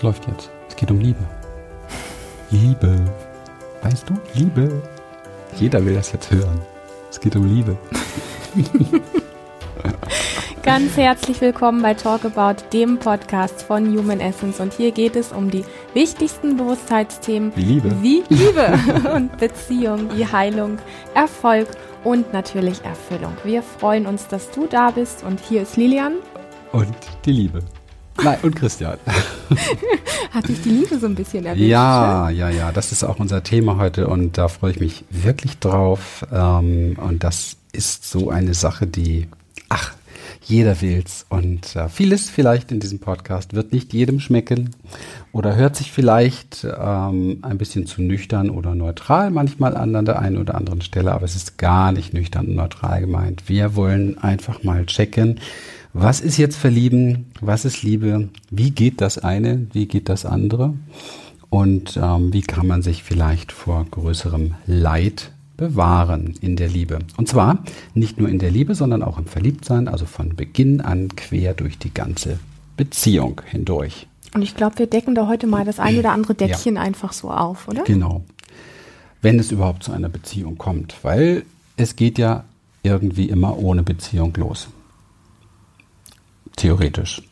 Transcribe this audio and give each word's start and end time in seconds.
Es 0.00 0.04
läuft 0.04 0.26
jetzt. 0.28 0.50
Es 0.66 0.76
geht 0.76 0.90
um 0.90 0.98
Liebe. 0.98 1.20
Liebe. 2.50 2.96
Weißt 3.82 4.08
du? 4.08 4.14
Liebe. 4.32 4.82
Jeder 5.56 5.84
will 5.84 5.92
das 5.92 6.12
jetzt 6.12 6.30
hören. 6.30 6.58
Es 7.10 7.20
geht 7.20 7.36
um 7.36 7.44
Liebe. 7.44 7.76
Ganz 10.62 10.96
herzlich 10.96 11.38
willkommen 11.42 11.82
bei 11.82 11.92
Talk 11.92 12.24
About, 12.24 12.62
dem 12.72 12.98
Podcast 12.98 13.62
von 13.62 13.94
Human 13.94 14.20
Essence. 14.20 14.58
Und 14.58 14.72
hier 14.72 14.90
geht 14.90 15.16
es 15.16 15.32
um 15.32 15.50
die 15.50 15.66
wichtigsten 15.92 16.56
Bewusstheitsthemen 16.56 17.52
Wie 17.54 17.60
Liebe. 17.60 17.94
wie 18.00 18.22
Liebe 18.30 18.80
und 19.14 19.36
Beziehung, 19.36 20.08
wie 20.16 20.24
Heilung, 20.24 20.78
Erfolg 21.12 21.68
und 22.04 22.32
natürlich 22.32 22.82
Erfüllung. 22.86 23.36
Wir 23.44 23.62
freuen 23.62 24.06
uns, 24.06 24.28
dass 24.28 24.50
du 24.50 24.66
da 24.66 24.92
bist. 24.92 25.24
Und 25.24 25.40
hier 25.40 25.60
ist 25.60 25.76
Lilian. 25.76 26.14
Und 26.72 26.96
die 27.26 27.32
Liebe. 27.32 27.60
Nein, 28.22 28.38
und 28.42 28.56
Christian. 28.56 28.98
Hat 30.30 30.48
dich 30.48 30.62
die 30.62 30.70
Liebe 30.70 30.98
so 30.98 31.06
ein 31.06 31.14
bisschen 31.14 31.44
erwischt? 31.46 31.64
Ja, 31.64 32.30
ja, 32.30 32.50
ja. 32.50 32.72
Das 32.72 32.92
ist 32.92 33.02
auch 33.04 33.18
unser 33.18 33.42
Thema 33.42 33.76
heute 33.78 34.06
und 34.08 34.38
da 34.38 34.48
freue 34.48 34.72
ich 34.72 34.80
mich 34.80 35.04
wirklich 35.10 35.58
drauf. 35.58 36.26
Ähm, 36.32 36.96
und 37.00 37.24
das 37.24 37.56
ist 37.72 38.10
so 38.10 38.30
eine 38.30 38.54
Sache, 38.54 38.86
die, 38.86 39.28
ach, 39.68 39.94
jeder 40.42 40.80
will's. 40.80 41.26
Und 41.28 41.76
äh, 41.76 41.88
vieles 41.88 42.28
vielleicht 42.28 42.72
in 42.72 42.80
diesem 42.80 42.98
Podcast 42.98 43.54
wird 43.54 43.72
nicht 43.72 43.92
jedem 43.92 44.20
schmecken 44.20 44.70
oder 45.32 45.54
hört 45.56 45.76
sich 45.76 45.92
vielleicht 45.92 46.64
ähm, 46.64 47.38
ein 47.42 47.58
bisschen 47.58 47.86
zu 47.86 48.02
nüchtern 48.02 48.50
oder 48.50 48.74
neutral 48.74 49.30
manchmal 49.30 49.76
an 49.76 49.94
an 49.94 50.04
der 50.04 50.18
einen 50.18 50.38
oder 50.38 50.56
anderen 50.56 50.80
Stelle, 50.80 51.12
aber 51.12 51.24
es 51.24 51.36
ist 51.36 51.56
gar 51.58 51.92
nicht 51.92 52.12
nüchtern 52.12 52.46
und 52.48 52.56
neutral 52.56 53.00
gemeint. 53.00 53.48
Wir 53.48 53.76
wollen 53.76 54.18
einfach 54.18 54.62
mal 54.64 54.86
checken, 54.86 55.40
was 55.92 56.20
ist 56.20 56.36
jetzt 56.36 56.56
Verlieben, 56.56 57.26
was 57.40 57.64
ist 57.64 57.82
Liebe, 57.82 58.28
wie 58.50 58.70
geht 58.70 59.00
das 59.00 59.18
eine, 59.18 59.66
wie 59.72 59.86
geht 59.86 60.08
das 60.08 60.24
andere 60.24 60.74
und 61.48 61.98
ähm, 62.00 62.32
wie 62.32 62.42
kann 62.42 62.66
man 62.66 62.82
sich 62.82 63.02
vielleicht 63.02 63.52
vor 63.52 63.84
größerem 63.90 64.54
Leid 64.66 65.32
bewahren 65.56 66.34
in 66.40 66.56
der 66.56 66.68
Liebe. 66.68 67.00
Und 67.16 67.28
zwar 67.28 67.62
nicht 67.92 68.18
nur 68.18 68.28
in 68.28 68.38
der 68.38 68.50
Liebe, 68.50 68.74
sondern 68.74 69.02
auch 69.02 69.18
im 69.18 69.26
Verliebtsein, 69.26 69.88
also 69.88 70.06
von 70.06 70.34
Beginn 70.34 70.80
an 70.80 71.14
quer 71.16 71.54
durch 71.54 71.78
die 71.78 71.92
ganze 71.92 72.38
Beziehung 72.76 73.42
hindurch. 73.44 74.06
Und 74.32 74.42
ich 74.42 74.54
glaube, 74.54 74.78
wir 74.78 74.86
decken 74.86 75.14
da 75.14 75.26
heute 75.26 75.46
mal 75.46 75.64
das 75.64 75.80
ein 75.80 75.98
oder 75.98 76.12
andere 76.12 76.34
Deckchen 76.34 76.76
ja. 76.76 76.82
einfach 76.82 77.12
so 77.12 77.30
auf, 77.30 77.68
oder? 77.68 77.82
Genau. 77.82 78.24
Wenn 79.20 79.38
es 79.38 79.50
überhaupt 79.50 79.82
zu 79.82 79.92
einer 79.92 80.08
Beziehung 80.08 80.56
kommt, 80.56 80.94
weil 81.02 81.44
es 81.76 81.96
geht 81.96 82.16
ja 82.16 82.44
irgendwie 82.82 83.28
immer 83.28 83.58
ohne 83.58 83.82
Beziehung 83.82 84.32
los. 84.36 84.68
Theoretisch. 86.60 87.22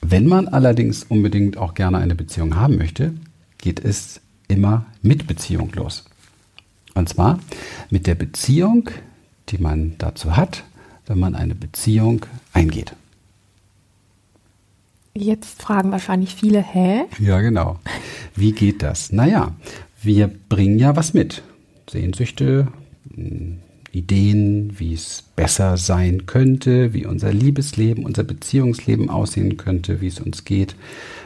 Wenn 0.00 0.26
man 0.26 0.48
allerdings 0.48 1.04
unbedingt 1.04 1.56
auch 1.58 1.74
gerne 1.74 1.98
eine 1.98 2.16
Beziehung 2.16 2.56
haben 2.56 2.76
möchte, 2.76 3.14
geht 3.58 3.78
es 3.78 4.20
immer 4.48 4.86
mit 5.00 5.28
Beziehung 5.28 5.70
los. 5.74 6.04
Und 6.94 7.08
zwar 7.08 7.38
mit 7.88 8.08
der 8.08 8.16
Beziehung, 8.16 8.90
die 9.50 9.58
man 9.58 9.94
dazu 9.98 10.36
hat, 10.36 10.64
wenn 11.06 11.20
man 11.20 11.36
eine 11.36 11.54
Beziehung 11.54 12.26
eingeht. 12.52 12.96
Jetzt 15.14 15.62
fragen 15.62 15.92
wahrscheinlich 15.92 16.34
viele, 16.34 16.60
hä? 16.60 17.04
Ja, 17.20 17.40
genau. 17.40 17.78
Wie 18.34 18.50
geht 18.50 18.82
das? 18.82 19.12
Naja, 19.12 19.54
wir 20.02 20.26
bringen 20.26 20.80
ja 20.80 20.96
was 20.96 21.14
mit. 21.14 21.44
Sehnsüchte, 21.88 22.66
Ideen, 23.92 24.78
wie 24.78 24.92
es 24.92 25.24
besser 25.34 25.76
sein 25.76 26.26
könnte, 26.26 26.92
wie 26.92 27.06
unser 27.06 27.32
Liebesleben, 27.32 28.04
unser 28.04 28.24
Beziehungsleben 28.24 29.08
aussehen 29.08 29.56
könnte, 29.56 30.00
wie 30.00 30.08
es 30.08 30.20
uns 30.20 30.44
geht, 30.44 30.76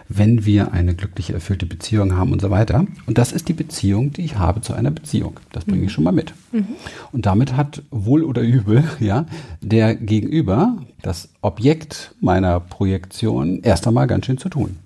wenn 0.09 0.45
wir 0.45 0.73
eine 0.73 0.95
glückliche, 0.95 1.33
erfüllte 1.33 1.67
Beziehung 1.67 2.17
haben 2.17 2.33
und 2.33 2.41
so 2.41 2.51
weiter. 2.51 2.87
Und 3.07 3.19
das 3.19 3.33
ist 3.33 3.49
die 3.49 3.53
Beziehung, 3.53 4.13
die 4.13 4.25
ich 4.25 4.37
habe 4.37 4.61
zu 4.61 4.75
einer 4.75 4.91
Beziehung. 4.91 5.41
Das 5.53 5.65
bringe 5.65 5.83
ich 5.83 5.89
mhm. 5.89 5.91
schon 5.91 6.05
mal 6.05 6.13
mit. 6.13 6.35
Mhm. 6.53 6.67
Und 7.13 7.27
damit 7.27 7.57
hat 7.57 7.83
wohl 7.91 8.23
oder 8.23 8.43
übel, 8.43 8.85
ja, 9.01 9.27
der 9.61 9.95
Gegenüber, 9.95 10.79
das 11.03 11.29
Objekt 11.41 12.15
meiner 12.21 12.61
Projektion, 12.61 13.61
erst 13.63 13.87
einmal 13.87 14.07
ganz 14.07 14.27
schön 14.27 14.39
zu 14.39 14.49
tun. 14.49 14.77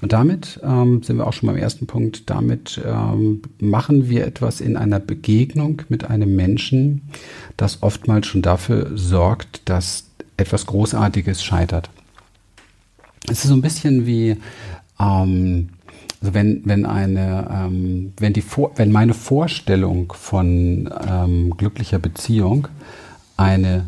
Und 0.00 0.12
damit 0.12 0.60
ähm, 0.62 1.02
sind 1.02 1.16
wir 1.16 1.26
auch 1.26 1.32
schon 1.32 1.48
beim 1.48 1.56
ersten 1.56 1.86
Punkt. 1.86 2.30
Damit 2.30 2.80
ähm, 2.84 3.42
machen 3.58 4.08
wir 4.08 4.26
etwas 4.26 4.60
in 4.60 4.76
einer 4.76 5.00
Begegnung 5.00 5.82
mit 5.88 6.08
einem 6.08 6.36
Menschen, 6.36 7.02
das 7.56 7.82
oftmals 7.82 8.26
schon 8.26 8.42
dafür 8.42 8.96
sorgt, 8.96 9.68
dass 9.68 10.04
etwas 10.36 10.66
Großartiges 10.66 11.42
scheitert. 11.42 11.90
Es 13.24 13.44
ist 13.44 13.48
so 13.48 13.54
ein 13.54 13.62
bisschen 13.62 14.06
wie, 14.06 14.36
ähm, 15.00 15.70
also 16.20 16.34
wenn, 16.34 16.62
wenn 16.64 16.86
eine, 16.86 17.48
ähm, 17.52 18.12
wenn 18.18 18.32
die 18.32 18.40
Vor 18.40 18.72
wenn 18.76 18.92
meine 18.92 19.14
Vorstellung 19.14 20.12
von 20.12 20.88
ähm, 21.08 21.56
glücklicher 21.56 21.98
Beziehung 21.98 22.68
eine, 23.36 23.86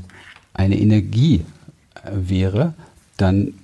eine 0.55 0.79
Energie 0.79 1.45
äh, 1.95 2.11
wäre, 2.13 2.75
dann 3.17 3.55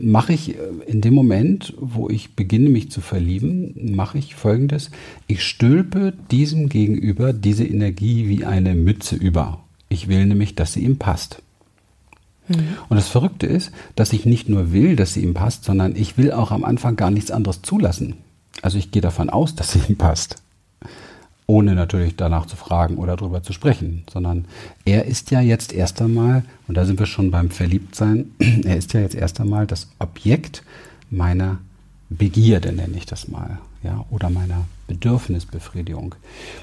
mache 0.00 0.32
ich 0.32 0.56
äh, 0.56 0.58
in 0.86 1.00
dem 1.00 1.14
Moment, 1.14 1.74
wo 1.78 2.08
ich 2.08 2.34
beginne, 2.34 2.68
mich 2.68 2.90
zu 2.90 3.00
verlieben, 3.00 3.94
mache 3.94 4.18
ich 4.18 4.34
folgendes. 4.34 4.90
Ich 5.26 5.42
stülpe 5.42 6.12
diesem 6.30 6.68
Gegenüber 6.68 7.32
diese 7.32 7.64
Energie 7.64 8.28
wie 8.28 8.44
eine 8.44 8.74
Mütze 8.74 9.16
über. 9.16 9.64
Ich 9.88 10.08
will 10.08 10.26
nämlich, 10.26 10.54
dass 10.54 10.72
sie 10.72 10.84
ihm 10.84 10.96
passt. 10.96 11.42
Mhm. 12.48 12.76
Und 12.88 12.96
das 12.96 13.08
Verrückte 13.08 13.46
ist, 13.46 13.72
dass 13.94 14.12
ich 14.12 14.24
nicht 14.24 14.48
nur 14.48 14.72
will, 14.72 14.96
dass 14.96 15.14
sie 15.14 15.22
ihm 15.22 15.34
passt, 15.34 15.64
sondern 15.64 15.96
ich 15.96 16.16
will 16.16 16.32
auch 16.32 16.50
am 16.50 16.64
Anfang 16.64 16.96
gar 16.96 17.10
nichts 17.10 17.30
anderes 17.30 17.62
zulassen. 17.62 18.14
Also 18.62 18.78
ich 18.78 18.90
gehe 18.90 19.02
davon 19.02 19.30
aus, 19.30 19.54
dass 19.54 19.72
sie 19.72 19.80
ihm 19.88 19.96
passt 19.96 20.42
ohne 21.52 21.74
natürlich 21.74 22.16
danach 22.16 22.46
zu 22.46 22.56
fragen 22.56 22.96
oder 22.96 23.14
darüber 23.14 23.42
zu 23.42 23.52
sprechen, 23.52 24.04
sondern 24.10 24.46
er 24.86 25.04
ist 25.04 25.30
ja 25.30 25.42
jetzt 25.42 25.74
erst 25.74 26.00
einmal, 26.00 26.44
und 26.66 26.78
da 26.78 26.86
sind 26.86 26.98
wir 26.98 27.04
schon 27.04 27.30
beim 27.30 27.50
Verliebtsein, 27.50 28.30
er 28.64 28.78
ist 28.78 28.94
ja 28.94 29.00
jetzt 29.00 29.14
erst 29.14 29.38
einmal 29.38 29.66
das 29.66 29.90
Objekt 29.98 30.62
meiner 31.10 31.58
Begierde, 32.08 32.72
nenne 32.72 32.96
ich 32.96 33.04
das 33.04 33.28
mal, 33.28 33.58
ja, 33.82 34.02
oder 34.08 34.30
meiner 34.30 34.64
Bedürfnisbefriedigung. 34.86 36.14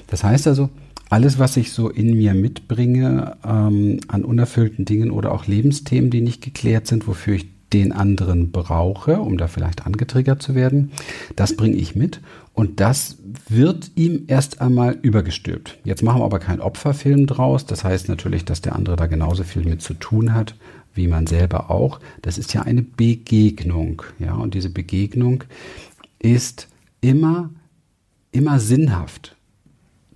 Das 0.08 0.24
heißt 0.24 0.48
also, 0.48 0.70
alles, 1.08 1.38
was 1.38 1.56
ich 1.56 1.70
so 1.70 1.88
in 1.88 2.16
mir 2.16 2.34
mitbringe 2.34 3.36
ähm, 3.44 4.00
an 4.08 4.24
unerfüllten 4.24 4.86
Dingen 4.86 5.12
oder 5.12 5.30
auch 5.30 5.46
Lebensthemen, 5.46 6.10
die 6.10 6.20
nicht 6.20 6.42
geklärt 6.42 6.88
sind, 6.88 7.06
wofür 7.06 7.34
ich 7.36 7.46
den 7.72 7.92
anderen 7.92 8.50
brauche, 8.50 9.20
um 9.20 9.38
da 9.38 9.46
vielleicht 9.46 9.86
angetriggert 9.86 10.42
zu 10.42 10.56
werden, 10.56 10.90
das 11.36 11.54
bringe 11.54 11.76
ich 11.76 11.94
mit 11.94 12.20
und 12.60 12.78
das 12.78 13.16
wird 13.48 13.92
ihm 13.94 14.24
erst 14.26 14.60
einmal 14.60 14.98
übergestülpt. 15.00 15.78
Jetzt 15.82 16.02
machen 16.02 16.20
wir 16.20 16.26
aber 16.26 16.40
keinen 16.40 16.60
Opferfilm 16.60 17.26
draus. 17.26 17.64
Das 17.64 17.84
heißt 17.84 18.10
natürlich, 18.10 18.44
dass 18.44 18.60
der 18.60 18.76
andere 18.76 18.96
da 18.96 19.06
genauso 19.06 19.44
viel 19.44 19.64
mit 19.64 19.80
zu 19.80 19.94
tun 19.94 20.34
hat, 20.34 20.56
wie 20.92 21.08
man 21.08 21.26
selber 21.26 21.70
auch. 21.70 22.00
Das 22.20 22.36
ist 22.36 22.52
ja 22.52 22.60
eine 22.60 22.82
Begegnung. 22.82 24.02
Ja, 24.18 24.34
und 24.34 24.52
diese 24.52 24.68
Begegnung 24.68 25.44
ist 26.18 26.68
immer, 27.00 27.48
immer 28.30 28.60
sinnhaft. 28.60 29.36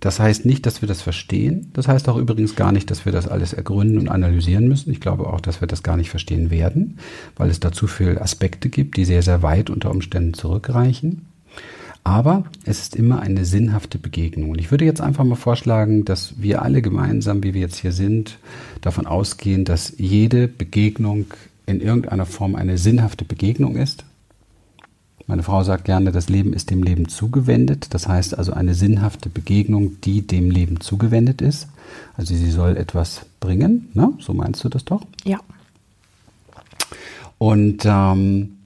Das 0.01 0.21
heißt 0.21 0.45
nicht, 0.45 0.67
dass 0.67 0.83
wir 0.83 0.87
das 0.87 1.01
verstehen. 1.01 1.71
Das 1.73 1.89
heißt 1.89 2.11
auch 2.11 2.19
übrigens 2.19 2.57
gar 2.57 2.73
nicht, 2.73 2.91
dass 2.91 3.07
wir 3.07 3.13
das 3.13 3.27
alles 3.27 3.55
ergründen 3.55 3.97
und 3.97 4.11
analysieren 4.11 4.69
müssen. 4.69 4.93
Ich 4.93 5.01
glaube 5.01 5.29
auch, 5.29 5.41
dass 5.41 5.63
wir 5.63 5.67
das 5.67 5.83
gar 5.83 5.97
nicht 5.97 6.11
verstehen 6.11 6.51
werden, 6.51 6.99
weil 7.37 7.49
es 7.49 7.59
dazu 7.59 7.87
viele 7.87 8.21
Aspekte 8.21 8.69
gibt, 8.69 8.99
die 8.99 9.07
sehr, 9.07 9.23
sehr 9.23 9.43
weit 9.43 9.71
unter 9.71 9.91
Umständen 9.91 10.35
zurückreichen. 10.35 11.25
Aber 12.05 12.45
es 12.65 12.81
ist 12.81 12.97
immer 12.97 13.21
eine 13.21 13.47
sinnhafte 13.47 13.99
Begegnung. 13.99 14.51
Und 14.51 14.61
ich 14.61 14.71
würde 14.71 14.85
jetzt 14.85 15.01
einfach 15.01 15.25
mal 15.25 15.37
vorschlagen, 15.37 16.05
dass 16.05 16.35
wir 16.37 16.61
alle 16.61 16.83
gemeinsam, 16.83 17.43
wie 17.43 17.55
wir 17.55 17.63
jetzt 17.63 17.79
hier 17.79 17.93
sind, 17.93 18.39
davon 18.83 19.07
ausgehen, 19.07 19.65
dass 19.65 19.95
jede 19.97 20.47
Begegnung 20.47 21.27
in 21.65 21.81
irgendeiner 21.81 22.27
Form 22.27 22.57
eine 22.57 22.77
sinnhafte 22.77 23.25
Begegnung 23.25 23.77
ist. 23.77 24.05
Meine 25.27 25.43
Frau 25.43 25.65
sagt 25.65 25.87
gerne, 25.87 26.13
das 26.13 26.29
Leben 26.29 26.53
ist 26.53 26.71
dem 26.71 26.83
Leben 26.83 27.09
zugewendet. 27.09 27.95
Das 27.95 28.07
heißt 28.07 28.37
also 28.37 28.53
eine 28.53 28.75
sinnhafte 28.75 29.31
Begegnung, 29.31 29.99
die 30.03 30.27
dem 30.27 30.51
Leben 30.51 30.81
zugewendet 30.81 31.41
ist. 31.41 31.69
Also 32.17 32.35
sie 32.35 32.51
soll 32.51 32.77
etwas 32.77 33.23
bringen. 33.41 33.89
Ne? 33.95 34.13
So 34.21 34.35
meinst 34.35 34.63
du 34.65 34.69
das 34.69 34.85
doch? 34.85 35.03
Ja. 35.25 35.41
Und 37.39 37.85
ähm, 37.87 38.59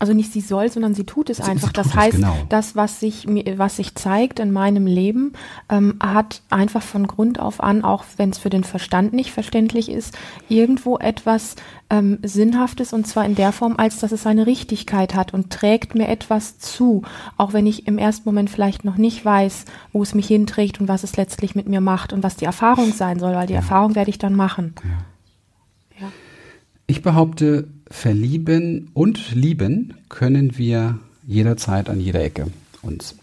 also 0.00 0.14
nicht 0.14 0.32
sie 0.32 0.40
soll, 0.40 0.70
sondern 0.70 0.94
sie 0.94 1.04
tut 1.04 1.28
es 1.28 1.36
sie, 1.36 1.42
einfach. 1.42 1.68
Sie 1.68 1.74
tut 1.74 1.76
das 1.76 1.94
heißt, 1.94 2.16
genau. 2.16 2.34
das, 2.48 2.74
was 2.74 3.00
sich, 3.00 3.26
was 3.56 3.76
sich 3.76 3.94
zeigt 3.94 4.40
in 4.40 4.50
meinem 4.50 4.86
Leben, 4.86 5.34
ähm, 5.68 5.96
hat 6.02 6.40
einfach 6.48 6.82
von 6.82 7.06
Grund 7.06 7.38
auf 7.38 7.62
an, 7.62 7.84
auch 7.84 8.04
wenn 8.16 8.30
es 8.30 8.38
für 8.38 8.48
den 8.48 8.64
Verstand 8.64 9.12
nicht 9.12 9.30
verständlich 9.30 9.90
ist, 9.90 10.16
irgendwo 10.48 10.96
etwas 10.96 11.54
ähm, 11.90 12.18
Sinnhaftes 12.22 12.94
und 12.94 13.06
zwar 13.06 13.26
in 13.26 13.34
der 13.34 13.52
Form, 13.52 13.74
als 13.76 13.98
dass 13.98 14.10
es 14.10 14.22
seine 14.22 14.46
Richtigkeit 14.46 15.14
hat 15.14 15.34
und 15.34 15.50
trägt 15.50 15.94
mir 15.94 16.08
etwas 16.08 16.58
zu, 16.58 17.02
auch 17.36 17.52
wenn 17.52 17.66
ich 17.66 17.86
im 17.86 17.98
ersten 17.98 18.26
Moment 18.26 18.48
vielleicht 18.48 18.86
noch 18.86 18.96
nicht 18.96 19.22
weiß, 19.22 19.66
wo 19.92 20.02
es 20.02 20.14
mich 20.14 20.28
hinträgt 20.28 20.80
und 20.80 20.88
was 20.88 21.04
es 21.04 21.18
letztlich 21.18 21.54
mit 21.54 21.68
mir 21.68 21.82
macht 21.82 22.14
und 22.14 22.22
was 22.22 22.36
die 22.36 22.46
Erfahrung 22.46 22.94
sein 22.94 23.18
soll, 23.18 23.34
weil 23.34 23.46
die 23.46 23.52
ja. 23.52 23.58
Erfahrung 23.58 23.94
werde 23.94 24.08
ich 24.08 24.18
dann 24.18 24.34
machen. 24.34 24.74
Ja. 25.98 26.06
ja. 26.06 26.12
Ich 26.86 27.02
behaupte, 27.02 27.68
verlieben 27.90 28.90
und 28.94 29.34
lieben 29.34 29.94
können 30.08 30.56
wir 30.56 30.98
jederzeit 31.26 31.90
an 31.90 32.00
jeder 32.00 32.22
Ecke 32.22 32.46
uns. 32.82 33.16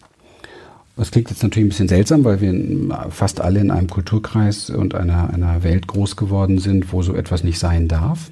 Das 0.98 1.12
klingt 1.12 1.30
jetzt 1.30 1.44
natürlich 1.44 1.68
ein 1.68 1.70
bisschen 1.70 1.88
seltsam, 1.88 2.24
weil 2.24 2.42
wir 2.42 3.10
fast 3.12 3.40
alle 3.40 3.60
in 3.60 3.70
einem 3.70 3.88
Kulturkreis 3.88 4.72
und 4.72 4.96
einer, 4.96 5.32
einer 5.32 5.62
Welt 5.62 5.88
groß 5.88 6.16
geworden 6.16 6.58
sind, 6.58 6.92
wo 6.92 7.04
so 7.04 7.14
etwas 7.14 7.44
nicht 7.44 7.60
sein 7.60 7.88
darf. 7.88 8.32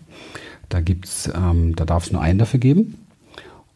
Da 0.69 0.81
gibt's, 0.81 1.29
ähm, 1.35 1.75
da 1.75 1.85
darf 1.85 2.05
es 2.05 2.11
nur 2.11 2.21
einen 2.21 2.39
dafür 2.39 2.59
geben. 2.59 2.95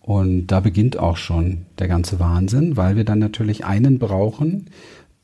Und 0.01 0.47
da 0.47 0.59
beginnt 0.59 0.97
auch 0.97 1.17
schon 1.17 1.65
der 1.77 1.87
ganze 1.87 2.19
Wahnsinn, 2.19 2.77
weil 2.77 2.95
wir 2.95 3.03
dann 3.03 3.19
natürlich 3.19 3.63
einen 3.63 3.99
brauchen, 3.99 4.65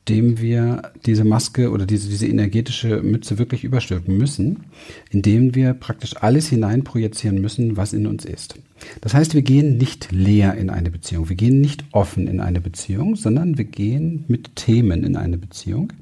dem 0.08 0.38
wir 0.38 0.92
diese 1.04 1.24
Maske 1.24 1.70
oder 1.70 1.84
diese, 1.84 2.08
diese 2.08 2.26
energetische 2.26 3.02
Mütze 3.02 3.38
wirklich 3.38 3.64
überstülpen 3.64 4.16
müssen, 4.16 4.64
indem 5.10 5.54
wir 5.54 5.74
praktisch 5.74 6.16
alles 6.16 6.48
hineinprojizieren 6.48 7.40
müssen, 7.40 7.76
was 7.76 7.92
in 7.92 8.06
uns 8.06 8.24
ist. 8.24 8.56
Das 9.00 9.14
heißt, 9.14 9.34
wir 9.34 9.42
gehen 9.42 9.78
nicht 9.78 10.12
leer 10.12 10.54
in 10.54 10.70
eine 10.70 10.90
Beziehung, 10.90 11.28
wir 11.28 11.36
gehen 11.36 11.60
nicht 11.60 11.84
offen 11.92 12.28
in 12.28 12.40
eine 12.40 12.60
Beziehung, 12.60 13.16
sondern 13.16 13.58
wir 13.58 13.64
gehen 13.64 14.24
mit 14.28 14.54
Themen 14.54 15.02
in 15.02 15.16
eine 15.16 15.38
Beziehung. 15.38 15.92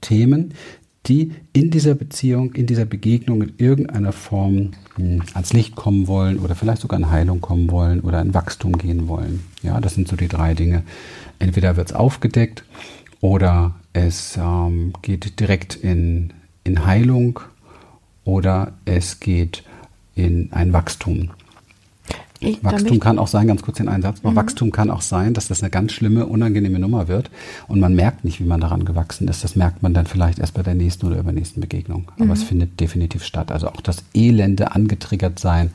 Themen, 0.00 0.54
die 1.06 1.32
in 1.52 1.70
dieser 1.70 1.94
Beziehung, 1.94 2.52
in 2.54 2.66
dieser 2.66 2.84
Begegnung 2.84 3.42
in 3.42 3.52
irgendeiner 3.58 4.12
Form 4.12 4.72
hm, 4.96 5.22
ans 5.34 5.52
Licht 5.52 5.74
kommen 5.74 6.06
wollen 6.06 6.38
oder 6.38 6.54
vielleicht 6.54 6.82
sogar 6.82 6.98
in 6.98 7.10
Heilung 7.10 7.40
kommen 7.40 7.70
wollen 7.70 8.00
oder 8.00 8.20
in 8.20 8.32
Wachstum 8.32 8.78
gehen 8.78 9.08
wollen. 9.08 9.40
Ja, 9.62 9.80
das 9.80 9.94
sind 9.94 10.08
so 10.08 10.16
die 10.16 10.28
drei 10.28 10.54
Dinge. 10.54 10.82
Entweder 11.38 11.76
wird 11.76 11.90
es 11.90 11.96
aufgedeckt 11.96 12.64
oder 13.20 13.74
es 13.92 14.36
ähm, 14.36 14.92
geht 15.02 15.40
direkt 15.40 15.74
in, 15.74 16.32
in 16.64 16.86
Heilung 16.86 17.40
oder 18.24 18.72
es 18.84 19.20
geht 19.20 19.64
in 20.14 20.52
ein 20.52 20.72
Wachstum. 20.72 21.30
Ich, 22.42 22.64
Wachstum 22.64 23.00
kann 23.00 23.18
auch 23.18 23.26
sein, 23.26 23.48
ganz 23.48 23.60
kurz 23.60 23.76
den 23.76 23.88
Einsatz, 23.88 24.22
mhm. 24.22 24.34
Wachstum 24.34 24.70
kann 24.70 24.90
auch 24.90 25.02
sein, 25.02 25.34
dass 25.34 25.48
das 25.48 25.62
eine 25.62 25.68
ganz 25.68 25.92
schlimme, 25.92 26.24
unangenehme 26.24 26.78
Nummer 26.78 27.06
wird 27.06 27.30
und 27.68 27.80
man 27.80 27.94
merkt 27.94 28.24
nicht, 28.24 28.40
wie 28.40 28.44
man 28.44 28.62
daran 28.62 28.86
gewachsen 28.86 29.28
ist. 29.28 29.44
Das 29.44 29.56
merkt 29.56 29.82
man 29.82 29.92
dann 29.92 30.06
vielleicht 30.06 30.38
erst 30.38 30.54
bei 30.54 30.62
der 30.62 30.74
nächsten 30.74 31.06
oder 31.06 31.18
übernächsten 31.18 31.60
Begegnung. 31.60 32.10
Aber 32.16 32.24
mhm. 32.24 32.30
es 32.32 32.42
findet 32.42 32.80
definitiv 32.80 33.24
statt. 33.24 33.52
Also 33.52 33.68
auch 33.68 33.82
das 33.82 34.04
elende 34.14 34.72
angetriggert 34.72 35.38
sein, 35.38 35.70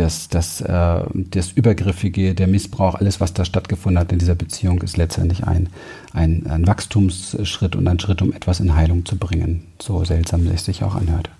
das, 0.00 0.28
das, 0.28 0.60
äh, 0.60 1.04
das 1.14 1.52
Übergriffige, 1.52 2.34
der 2.34 2.46
Missbrauch, 2.46 2.94
alles, 2.94 3.20
was 3.20 3.34
da 3.34 3.44
stattgefunden 3.44 4.00
hat 4.00 4.12
in 4.12 4.18
dieser 4.18 4.34
Beziehung, 4.34 4.80
ist 4.82 4.96
letztendlich 4.96 5.44
ein, 5.44 5.68
ein, 6.12 6.46
ein 6.48 6.66
Wachstumsschritt 6.66 7.76
und 7.76 7.86
ein 7.86 8.00
Schritt, 8.00 8.22
um 8.22 8.32
etwas 8.32 8.60
in 8.60 8.74
Heilung 8.74 9.04
zu 9.04 9.16
bringen. 9.16 9.66
So 9.80 10.04
seltsam 10.04 10.46
es 10.46 10.64
sich 10.64 10.82
auch 10.82 10.94
anhört. 10.94 11.30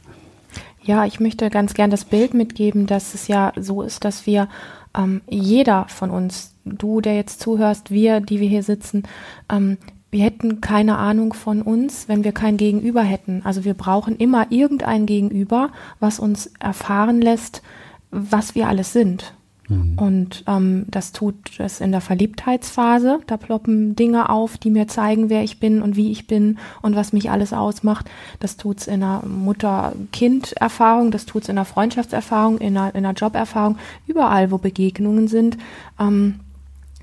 Ja, 0.82 1.04
ich 1.04 1.20
möchte 1.20 1.50
ganz 1.50 1.74
gern 1.74 1.90
das 1.90 2.04
Bild 2.04 2.34
mitgeben, 2.34 2.86
dass 2.86 3.14
es 3.14 3.28
ja 3.28 3.52
so 3.56 3.82
ist, 3.82 4.04
dass 4.04 4.26
wir 4.26 4.48
ähm, 4.96 5.20
jeder 5.28 5.86
von 5.88 6.10
uns, 6.10 6.54
du, 6.64 7.00
der 7.00 7.16
jetzt 7.16 7.40
zuhörst, 7.40 7.90
wir, 7.90 8.20
die 8.20 8.40
wir 8.40 8.48
hier 8.48 8.62
sitzen, 8.62 9.04
ähm, 9.50 9.78
wir 10.10 10.24
hätten 10.24 10.60
keine 10.60 10.98
Ahnung 10.98 11.32
von 11.32 11.62
uns, 11.62 12.08
wenn 12.08 12.24
wir 12.24 12.32
kein 12.32 12.56
Gegenüber 12.56 13.02
hätten. 13.02 13.42
Also 13.44 13.64
wir 13.64 13.74
brauchen 13.74 14.16
immer 14.16 14.50
irgendein 14.50 15.06
Gegenüber, 15.06 15.70
was 16.00 16.18
uns 16.18 16.50
erfahren 16.58 17.22
lässt, 17.22 17.62
was 18.10 18.54
wir 18.54 18.68
alles 18.68 18.92
sind. 18.92 19.34
Mhm. 19.70 19.98
Und 19.98 20.44
ähm, 20.46 20.84
das 20.88 21.12
tut 21.12 21.58
es 21.58 21.80
in 21.80 21.92
der 21.92 22.00
Verliebtheitsphase. 22.00 23.20
Da 23.26 23.36
ploppen 23.36 23.94
Dinge 23.94 24.28
auf, 24.28 24.58
die 24.58 24.70
mir 24.70 24.88
zeigen, 24.88 25.30
wer 25.30 25.42
ich 25.44 25.60
bin 25.60 25.80
und 25.80 25.96
wie 25.96 26.10
ich 26.10 26.26
bin 26.26 26.58
und 26.82 26.96
was 26.96 27.12
mich 27.12 27.30
alles 27.30 27.52
ausmacht. 27.52 28.10
Das 28.40 28.56
tut 28.56 28.80
es 28.80 28.86
in 28.88 29.00
der 29.00 29.22
Mutter-Kind-Erfahrung, 29.26 31.10
das 31.10 31.24
tut 31.24 31.44
es 31.44 31.48
in 31.48 31.56
der 31.56 31.64
Freundschaftserfahrung, 31.64 32.58
in 32.58 32.74
der, 32.74 32.94
in 32.94 33.04
der 33.04 33.12
Joberfahrung, 33.12 33.78
überall, 34.06 34.50
wo 34.50 34.58
Begegnungen 34.58 35.28
sind. 35.28 35.56
Ähm, 35.98 36.40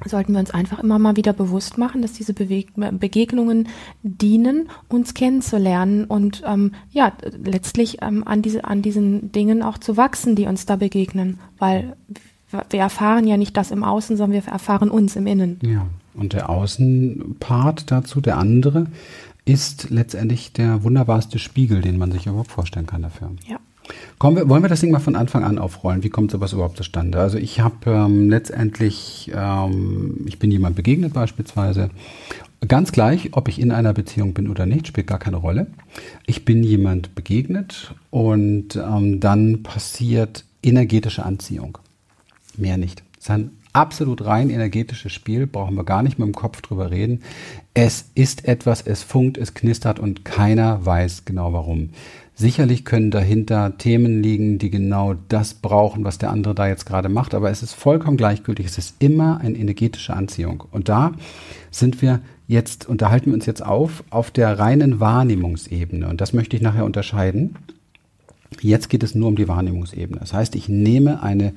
sollten 0.05 0.33
wir 0.33 0.39
uns 0.39 0.51
einfach 0.51 0.79
immer 0.79 0.99
mal 0.99 1.15
wieder 1.15 1.33
bewusst 1.33 1.77
machen, 1.77 2.01
dass 2.01 2.13
diese 2.13 2.33
Beweg 2.33 2.69
Begegnungen 2.75 3.67
dienen, 4.03 4.69
uns 4.87 5.13
kennenzulernen 5.13 6.05
und 6.05 6.43
ähm, 6.45 6.73
ja, 6.91 7.13
letztlich 7.43 7.97
ähm, 8.01 8.25
an, 8.27 8.41
diese, 8.41 8.65
an 8.65 8.81
diesen 8.81 9.31
Dingen 9.31 9.63
auch 9.63 9.77
zu 9.77 9.97
wachsen, 9.97 10.35
die 10.35 10.45
uns 10.45 10.65
da 10.65 10.75
begegnen, 10.75 11.39
weil 11.57 11.95
wir 12.69 12.79
erfahren 12.79 13.27
ja 13.27 13.37
nicht 13.37 13.57
das 13.57 13.71
im 13.71 13.83
Außen, 13.83 14.15
sondern 14.15 14.43
wir 14.43 14.51
erfahren 14.51 14.89
uns 14.89 15.15
im 15.15 15.27
Innen. 15.27 15.59
Ja, 15.63 15.87
und 16.13 16.33
der 16.33 16.49
Außenpart 16.49 17.91
dazu, 17.91 18.21
der 18.21 18.37
andere, 18.37 18.87
ist 19.45 19.89
letztendlich 19.89 20.53
der 20.53 20.83
wunderbarste 20.83 21.39
Spiegel, 21.39 21.81
den 21.81 21.97
man 21.97 22.11
sich 22.11 22.25
überhaupt 22.25 22.51
vorstellen 22.51 22.85
kann 22.85 23.01
dafür. 23.01 23.31
Ja. 23.47 23.57
Wir, 24.21 24.49
wollen 24.49 24.63
wir 24.63 24.69
das 24.69 24.81
Ding 24.81 24.91
mal 24.91 24.99
von 24.99 25.15
Anfang 25.15 25.43
an 25.43 25.59
aufrollen? 25.59 26.03
Wie 26.03 26.09
kommt 26.09 26.31
sowas 26.31 26.53
überhaupt 26.53 26.77
zustande? 26.77 27.19
Also 27.19 27.37
ich 27.37 27.59
habe 27.59 27.91
ähm, 27.91 28.29
letztendlich, 28.29 29.31
ähm, 29.35 30.25
ich 30.25 30.39
bin 30.39 30.51
jemand 30.51 30.75
begegnet 30.75 31.13
beispielsweise. 31.13 31.89
Ganz 32.67 32.91
gleich, 32.91 33.29
ob 33.33 33.47
ich 33.47 33.61
in 33.61 33.71
einer 33.71 33.93
Beziehung 33.93 34.33
bin 34.33 34.49
oder 34.49 34.65
nicht, 34.65 34.87
spielt 34.87 35.07
gar 35.07 35.19
keine 35.19 35.37
Rolle. 35.37 35.67
Ich 36.25 36.43
bin 36.43 36.63
jemand 36.63 37.13
begegnet 37.13 37.93
und 38.09 38.75
ähm, 38.75 39.19
dann 39.19 39.61
passiert 39.61 40.43
energetische 40.63 41.23
Anziehung. 41.23 41.77
Mehr 42.57 42.77
nicht. 42.77 43.03
Es 43.19 43.25
ist 43.25 43.31
ein 43.31 43.51
absolut 43.73 44.25
rein 44.25 44.49
energetisches 44.49 45.13
Spiel, 45.13 45.45
brauchen 45.45 45.75
wir 45.75 45.83
gar 45.83 46.01
nicht 46.01 46.17
mit 46.17 46.25
dem 46.25 46.33
Kopf 46.33 46.61
drüber 46.61 46.89
reden. 46.89 47.21
Es 47.75 48.09
ist 48.15 48.45
etwas, 48.47 48.81
es 48.81 49.03
funkt, 49.03 49.37
es 49.37 49.53
knistert 49.53 49.99
und 49.99 50.25
keiner 50.25 50.83
weiß 50.83 51.25
genau 51.25 51.53
warum. 51.53 51.91
Sicherlich 52.39 52.85
können 52.85 53.09
dahinter 53.09 53.79
Themen 53.79 54.21
liegen, 54.21 54.59
die 54.59 54.69
genau 54.69 55.15
das 55.27 55.55
brauchen, 55.55 56.03
was 56.03 56.19
der 56.19 56.29
andere 56.29 56.53
da 56.53 56.67
jetzt 56.67 56.85
gerade 56.85 57.09
macht, 57.09 57.33
aber 57.33 57.49
es 57.49 57.63
ist 57.63 57.73
vollkommen 57.73 58.15
gleichgültig. 58.15 58.67
Es 58.67 58.77
ist 58.77 59.01
immer 59.01 59.39
eine 59.41 59.57
energetische 59.57 60.13
Anziehung. 60.13 60.65
Und 60.69 60.87
da 60.87 61.13
sind 61.71 61.99
wir 62.03 62.19
jetzt, 62.45 62.87
unterhalten 62.87 63.31
wir 63.31 63.33
uns 63.33 63.47
jetzt 63.47 63.65
auf, 63.65 64.03
auf 64.11 64.29
der 64.29 64.59
reinen 64.59 64.99
Wahrnehmungsebene. 64.99 66.07
Und 66.07 66.21
das 66.21 66.31
möchte 66.31 66.55
ich 66.55 66.61
nachher 66.61 66.85
unterscheiden. 66.85 67.55
Jetzt 68.61 68.89
geht 68.89 69.01
es 69.01 69.15
nur 69.15 69.29
um 69.29 69.35
die 69.35 69.47
Wahrnehmungsebene. 69.47 70.19
Das 70.19 70.31
heißt, 70.31 70.55
ich 70.55 70.69
nehme 70.69 71.23
eine 71.23 71.53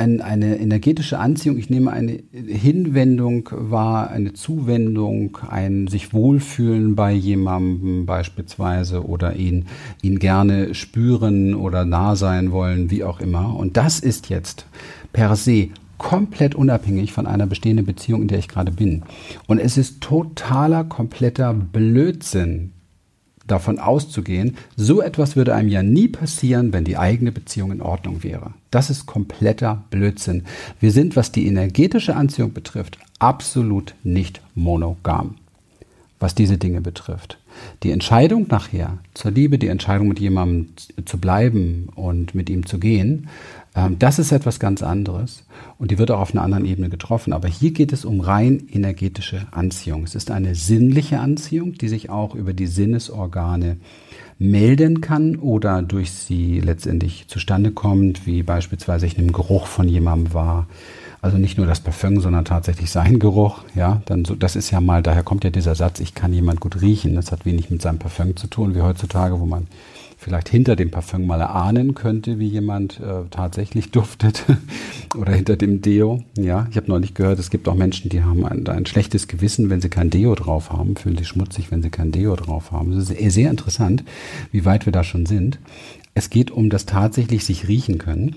ein, 0.00 0.22
eine 0.22 0.58
energetische 0.58 1.18
Anziehung, 1.18 1.58
ich 1.58 1.68
nehme 1.68 1.92
eine 1.92 2.20
Hinwendung 2.32 3.50
wahr, 3.52 4.10
eine 4.10 4.32
Zuwendung, 4.32 5.36
ein 5.48 5.88
sich 5.88 6.14
wohlfühlen 6.14 6.96
bei 6.96 7.12
jemandem 7.12 8.06
beispielsweise 8.06 9.06
oder 9.06 9.36
ihn, 9.36 9.66
ihn 10.00 10.18
gerne 10.18 10.74
spüren 10.74 11.54
oder 11.54 11.84
nah 11.84 12.16
sein 12.16 12.50
wollen, 12.50 12.90
wie 12.90 13.04
auch 13.04 13.20
immer. 13.20 13.54
Und 13.54 13.76
das 13.76 14.00
ist 14.00 14.30
jetzt 14.30 14.64
per 15.12 15.36
se 15.36 15.68
komplett 15.98 16.54
unabhängig 16.54 17.12
von 17.12 17.26
einer 17.26 17.46
bestehenden 17.46 17.84
Beziehung, 17.84 18.22
in 18.22 18.28
der 18.28 18.38
ich 18.38 18.48
gerade 18.48 18.72
bin. 18.72 19.02
Und 19.46 19.58
es 19.58 19.76
ist 19.76 20.00
totaler, 20.00 20.84
kompletter 20.84 21.52
Blödsinn, 21.52 22.72
davon 23.50 23.78
auszugehen, 23.78 24.56
so 24.76 25.00
etwas 25.00 25.36
würde 25.36 25.54
einem 25.54 25.68
ja 25.68 25.82
nie 25.82 26.08
passieren, 26.08 26.72
wenn 26.72 26.84
die 26.84 26.96
eigene 26.96 27.32
Beziehung 27.32 27.72
in 27.72 27.82
Ordnung 27.82 28.22
wäre. 28.22 28.52
Das 28.70 28.90
ist 28.90 29.06
kompletter 29.06 29.84
Blödsinn. 29.90 30.44
Wir 30.78 30.92
sind, 30.92 31.16
was 31.16 31.32
die 31.32 31.46
energetische 31.46 32.16
Anziehung 32.16 32.52
betrifft, 32.52 32.98
absolut 33.18 33.94
nicht 34.02 34.40
monogam, 34.54 35.36
was 36.20 36.34
diese 36.34 36.58
Dinge 36.58 36.82
betrifft. 36.82 37.38
Die 37.82 37.90
Entscheidung 37.90 38.46
nachher 38.48 38.98
zur 39.14 39.32
Liebe, 39.32 39.58
die 39.58 39.68
Entscheidung 39.68 40.08
mit 40.08 40.20
jemandem 40.20 40.68
zu 41.06 41.18
bleiben 41.18 41.88
und 41.94 42.34
mit 42.34 42.48
ihm 42.50 42.66
zu 42.66 42.78
gehen, 42.78 43.28
ähm, 43.74 43.98
das 43.98 44.18
ist 44.18 44.30
etwas 44.30 44.60
ganz 44.60 44.82
anderes 44.82 45.44
und 45.78 45.90
die 45.90 45.98
wird 45.98 46.10
auch 46.10 46.20
auf 46.20 46.32
einer 46.32 46.42
anderen 46.42 46.66
Ebene 46.66 46.90
getroffen. 46.90 47.32
Aber 47.32 47.48
hier 47.48 47.72
geht 47.72 47.92
es 47.92 48.04
um 48.04 48.20
rein 48.20 48.68
energetische 48.70 49.46
Anziehung. 49.50 50.04
Es 50.04 50.14
ist 50.14 50.30
eine 50.30 50.54
sinnliche 50.54 51.20
Anziehung, 51.20 51.74
die 51.74 51.88
sich 51.88 52.10
auch 52.10 52.34
über 52.34 52.52
die 52.52 52.66
Sinnesorgane 52.66 53.78
melden 54.38 55.00
kann 55.00 55.36
oder 55.36 55.82
durch 55.82 56.12
sie 56.12 56.60
letztendlich 56.60 57.28
zustande 57.28 57.72
kommt, 57.72 58.26
wie 58.26 58.42
beispielsweise 58.42 59.06
ich 59.06 59.16
nehme 59.16 59.32
Geruch 59.32 59.66
von 59.66 59.88
jemandem 59.88 60.34
wahr. 60.34 60.66
Also 61.22 61.36
nicht 61.36 61.58
nur 61.58 61.66
das 61.66 61.80
Parfüm, 61.80 62.20
sondern 62.20 62.44
tatsächlich 62.44 62.90
sein 62.90 63.18
Geruch. 63.18 63.58
Ja, 63.74 64.00
dann 64.06 64.24
so, 64.24 64.34
das 64.34 64.56
ist 64.56 64.70
ja 64.70 64.80
mal, 64.80 65.02
daher 65.02 65.22
kommt 65.22 65.44
ja 65.44 65.50
dieser 65.50 65.74
Satz, 65.74 66.00
ich 66.00 66.14
kann 66.14 66.32
jemand 66.32 66.60
gut 66.60 66.80
riechen. 66.80 67.14
Das 67.14 67.30
hat 67.30 67.44
wenig 67.44 67.70
mit 67.70 67.82
seinem 67.82 67.98
Parfüm 67.98 68.36
zu 68.36 68.46
tun, 68.46 68.74
wie 68.74 68.80
heutzutage, 68.80 69.38
wo 69.38 69.44
man 69.44 69.66
vielleicht 70.20 70.50
hinter 70.50 70.76
dem 70.76 70.90
Parfüm 70.90 71.26
mal 71.26 71.40
erahnen 71.40 71.94
könnte, 71.94 72.38
wie 72.38 72.46
jemand 72.46 73.00
äh, 73.00 73.22
tatsächlich 73.30 73.90
duftet 73.90 74.44
oder 75.16 75.32
hinter 75.32 75.56
dem 75.56 75.80
Deo. 75.80 76.22
Ja, 76.38 76.66
ich 76.70 76.76
habe 76.76 76.88
neulich 76.88 77.14
gehört, 77.14 77.38
es 77.38 77.50
gibt 77.50 77.68
auch 77.68 77.74
Menschen, 77.74 78.10
die 78.10 78.22
haben 78.22 78.44
ein, 78.44 78.66
ein, 78.68 78.86
schlechtes 78.86 79.28
Gewissen, 79.28 79.70
wenn 79.70 79.80
sie 79.80 79.88
kein 79.88 80.10
Deo 80.10 80.34
drauf 80.34 80.70
haben, 80.70 80.96
fühlen 80.96 81.16
sich 81.16 81.28
schmutzig, 81.28 81.70
wenn 81.70 81.82
sie 81.82 81.90
kein 81.90 82.12
Deo 82.12 82.36
drauf 82.36 82.70
haben. 82.70 82.94
Das 82.94 83.10
ist 83.10 83.32
sehr 83.32 83.50
interessant, 83.50 84.04
wie 84.52 84.64
weit 84.64 84.86
wir 84.86 84.92
da 84.92 85.04
schon 85.04 85.26
sind. 85.26 85.58
Es 86.14 86.28
geht 86.28 86.50
um 86.50 86.70
das 86.70 86.86
tatsächlich 86.86 87.44
sich 87.44 87.68
riechen 87.68 87.98
können. 87.98 88.36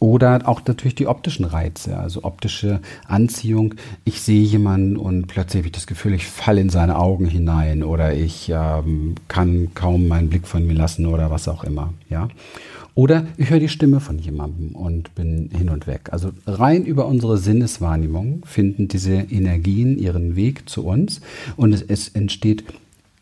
Oder 0.00 0.48
auch 0.48 0.62
natürlich 0.66 0.94
die 0.94 1.06
optischen 1.06 1.44
Reize, 1.44 1.96
also 1.96 2.24
optische 2.24 2.80
Anziehung. 3.06 3.74
Ich 4.04 4.20
sehe 4.20 4.42
jemanden 4.42 4.96
und 4.96 5.26
plötzlich 5.26 5.60
habe 5.60 5.68
ich 5.68 5.72
das 5.72 5.86
Gefühl, 5.86 6.14
ich 6.14 6.26
falle 6.26 6.60
in 6.60 6.70
seine 6.70 6.98
Augen 6.98 7.26
hinein 7.26 7.82
oder 7.82 8.14
ich 8.14 8.50
ähm, 8.54 9.14
kann 9.28 9.70
kaum 9.74 10.08
meinen 10.08 10.28
Blick 10.28 10.46
von 10.46 10.66
mir 10.66 10.74
lassen 10.74 11.06
oder 11.06 11.30
was 11.30 11.48
auch 11.48 11.64
immer. 11.64 11.92
Ja. 12.08 12.28
Oder 12.94 13.26
ich 13.36 13.50
höre 13.50 13.60
die 13.60 13.68
Stimme 13.68 14.00
von 14.00 14.18
jemandem 14.18 14.74
und 14.74 15.14
bin 15.14 15.50
hin 15.56 15.68
und 15.70 15.86
weg. 15.86 16.08
Also 16.10 16.30
rein 16.46 16.84
über 16.84 17.06
unsere 17.06 17.38
Sinneswahrnehmung 17.38 18.44
finden 18.44 18.88
diese 18.88 19.14
Energien 19.14 19.98
ihren 19.98 20.34
Weg 20.34 20.68
zu 20.68 20.84
uns 20.84 21.20
und 21.56 21.72
es, 21.72 21.82
es 21.82 22.08
entsteht 22.08 22.64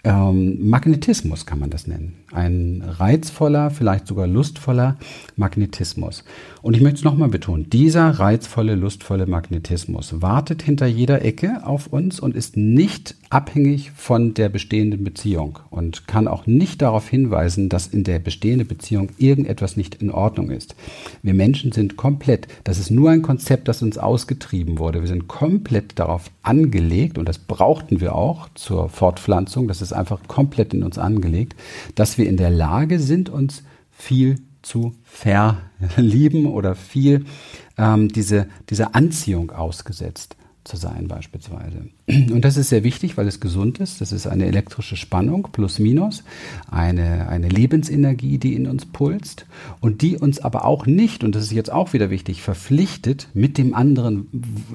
ähm, 0.06 0.68
Magnetismus, 0.70 1.46
kann 1.46 1.58
man 1.58 1.68
das 1.68 1.88
nennen. 1.88 2.14
Ein 2.32 2.84
reizvoller, 2.86 3.70
vielleicht 3.70 4.06
sogar 4.06 4.28
lustvoller 4.28 4.98
Magnetismus. 5.34 6.22
Und 6.62 6.74
ich 6.74 6.80
möchte 6.80 6.98
es 6.98 7.04
nochmal 7.04 7.28
betonen, 7.28 7.68
dieser 7.70 8.10
reizvolle, 8.10 8.76
lustvolle 8.76 9.26
Magnetismus 9.26 10.22
wartet 10.22 10.62
hinter 10.62 10.86
jeder 10.86 11.24
Ecke 11.24 11.66
auf 11.66 11.88
uns 11.88 12.20
und 12.20 12.36
ist 12.36 12.56
nicht 12.56 13.16
abhängig 13.30 13.90
von 13.96 14.34
der 14.34 14.48
bestehenden 14.48 15.02
Beziehung 15.02 15.58
und 15.70 16.06
kann 16.06 16.28
auch 16.28 16.46
nicht 16.46 16.82
darauf 16.82 17.08
hinweisen, 17.08 17.68
dass 17.68 17.88
in 17.88 18.04
der 18.04 18.20
bestehenden 18.20 18.68
Beziehung 18.68 19.08
irgendetwas 19.18 19.76
nicht 19.76 19.96
in 19.96 20.12
Ordnung 20.12 20.50
ist. 20.50 20.76
Wir 21.22 21.34
Menschen 21.34 21.72
sind 21.72 21.96
komplett, 21.96 22.46
das 22.62 22.78
ist 22.78 22.92
nur 22.92 23.10
ein 23.10 23.22
Konzept, 23.22 23.66
das 23.66 23.82
uns 23.82 23.98
ausgetrieben 23.98 24.78
wurde. 24.78 25.00
Wir 25.00 25.08
sind 25.08 25.26
komplett 25.26 25.98
darauf 25.98 26.30
angelegt 26.46 27.18
und 27.18 27.28
das 27.28 27.38
brauchten 27.38 28.00
wir 28.00 28.14
auch 28.14 28.48
zur 28.54 28.88
Fortpflanzung, 28.88 29.68
das 29.68 29.82
ist 29.82 29.92
einfach 29.92 30.20
komplett 30.28 30.74
in 30.74 30.82
uns 30.82 30.98
angelegt, 30.98 31.56
dass 31.94 32.18
wir 32.18 32.28
in 32.28 32.36
der 32.36 32.50
Lage 32.50 32.98
sind, 32.98 33.28
uns 33.28 33.62
viel 33.90 34.36
zu 34.62 34.94
verlieben 35.04 36.46
oder 36.46 36.74
viel 36.74 37.24
ähm, 37.78 38.08
diese, 38.08 38.48
diese 38.68 38.94
Anziehung 38.94 39.50
ausgesetzt 39.50 40.36
zu 40.66 40.76
sein 40.76 41.08
beispielsweise. 41.08 41.88
Und 42.08 42.44
das 42.44 42.56
ist 42.56 42.68
sehr 42.68 42.84
wichtig, 42.84 43.16
weil 43.16 43.26
es 43.26 43.40
gesund 43.40 43.78
ist. 43.78 44.00
Das 44.00 44.12
ist 44.12 44.26
eine 44.26 44.46
elektrische 44.46 44.96
Spannung 44.96 45.48
plus 45.52 45.78
minus, 45.78 46.24
eine, 46.70 47.28
eine 47.28 47.48
Lebensenergie, 47.48 48.38
die 48.38 48.54
in 48.54 48.66
uns 48.66 48.86
pulst 48.86 49.46
und 49.80 50.02
die 50.02 50.16
uns 50.16 50.38
aber 50.40 50.64
auch 50.64 50.86
nicht, 50.86 51.24
und 51.24 51.34
das 51.34 51.44
ist 51.44 51.52
jetzt 51.52 51.72
auch 51.72 51.92
wieder 51.92 52.10
wichtig, 52.10 52.42
verpflichtet, 52.42 53.28
mit 53.34 53.58
dem 53.58 53.74
anderen, 53.74 54.26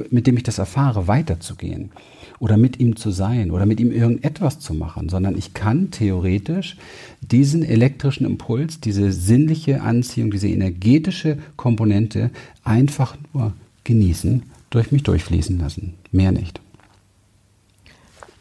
mit 0.10 0.28
dem 0.28 0.38
ich 0.38 0.44
das 0.44 0.58
erfahre, 0.58 1.08
weiterzugehen 1.08 1.92
oder 2.40 2.58
mit 2.58 2.80
ihm 2.80 2.96
zu 2.96 3.12
sein 3.12 3.52
oder 3.52 3.66
mit 3.66 3.80
ihm 3.80 3.92
irgendetwas 3.92 4.60
zu 4.60 4.74
machen, 4.74 5.10
sondern 5.10 5.38
ich 5.38 5.54
kann 5.54 5.92
theoretisch 5.92 6.78
diesen 7.22 7.64
elektrischen 7.64 8.26
Impuls, 8.26 8.80
diese 8.80 9.12
sinnliche 9.12 9.82
Anziehung, 9.82 10.32
diese 10.32 10.48
energetische 10.48 11.38
Komponente 11.56 12.32
einfach 12.64 13.16
nur 13.34 13.54
genießen, 13.84 14.44
durch 14.72 14.92
mich 14.92 15.04
durchfließen 15.04 15.60
lassen. 15.60 15.94
Mehr 16.12 16.32
nicht. 16.32 16.60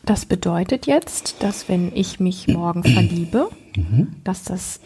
Das 0.02 0.24
bedeutet 0.24 0.86
jetzt, 0.86 1.42
dass 1.42 1.68
wenn 1.68 1.94
ich 1.94 2.18
mich 2.20 2.48
morgen 2.48 2.82
verliebe, 2.82 3.50
mhm. 3.76 4.14
dass 4.24 4.42
das 4.44 4.80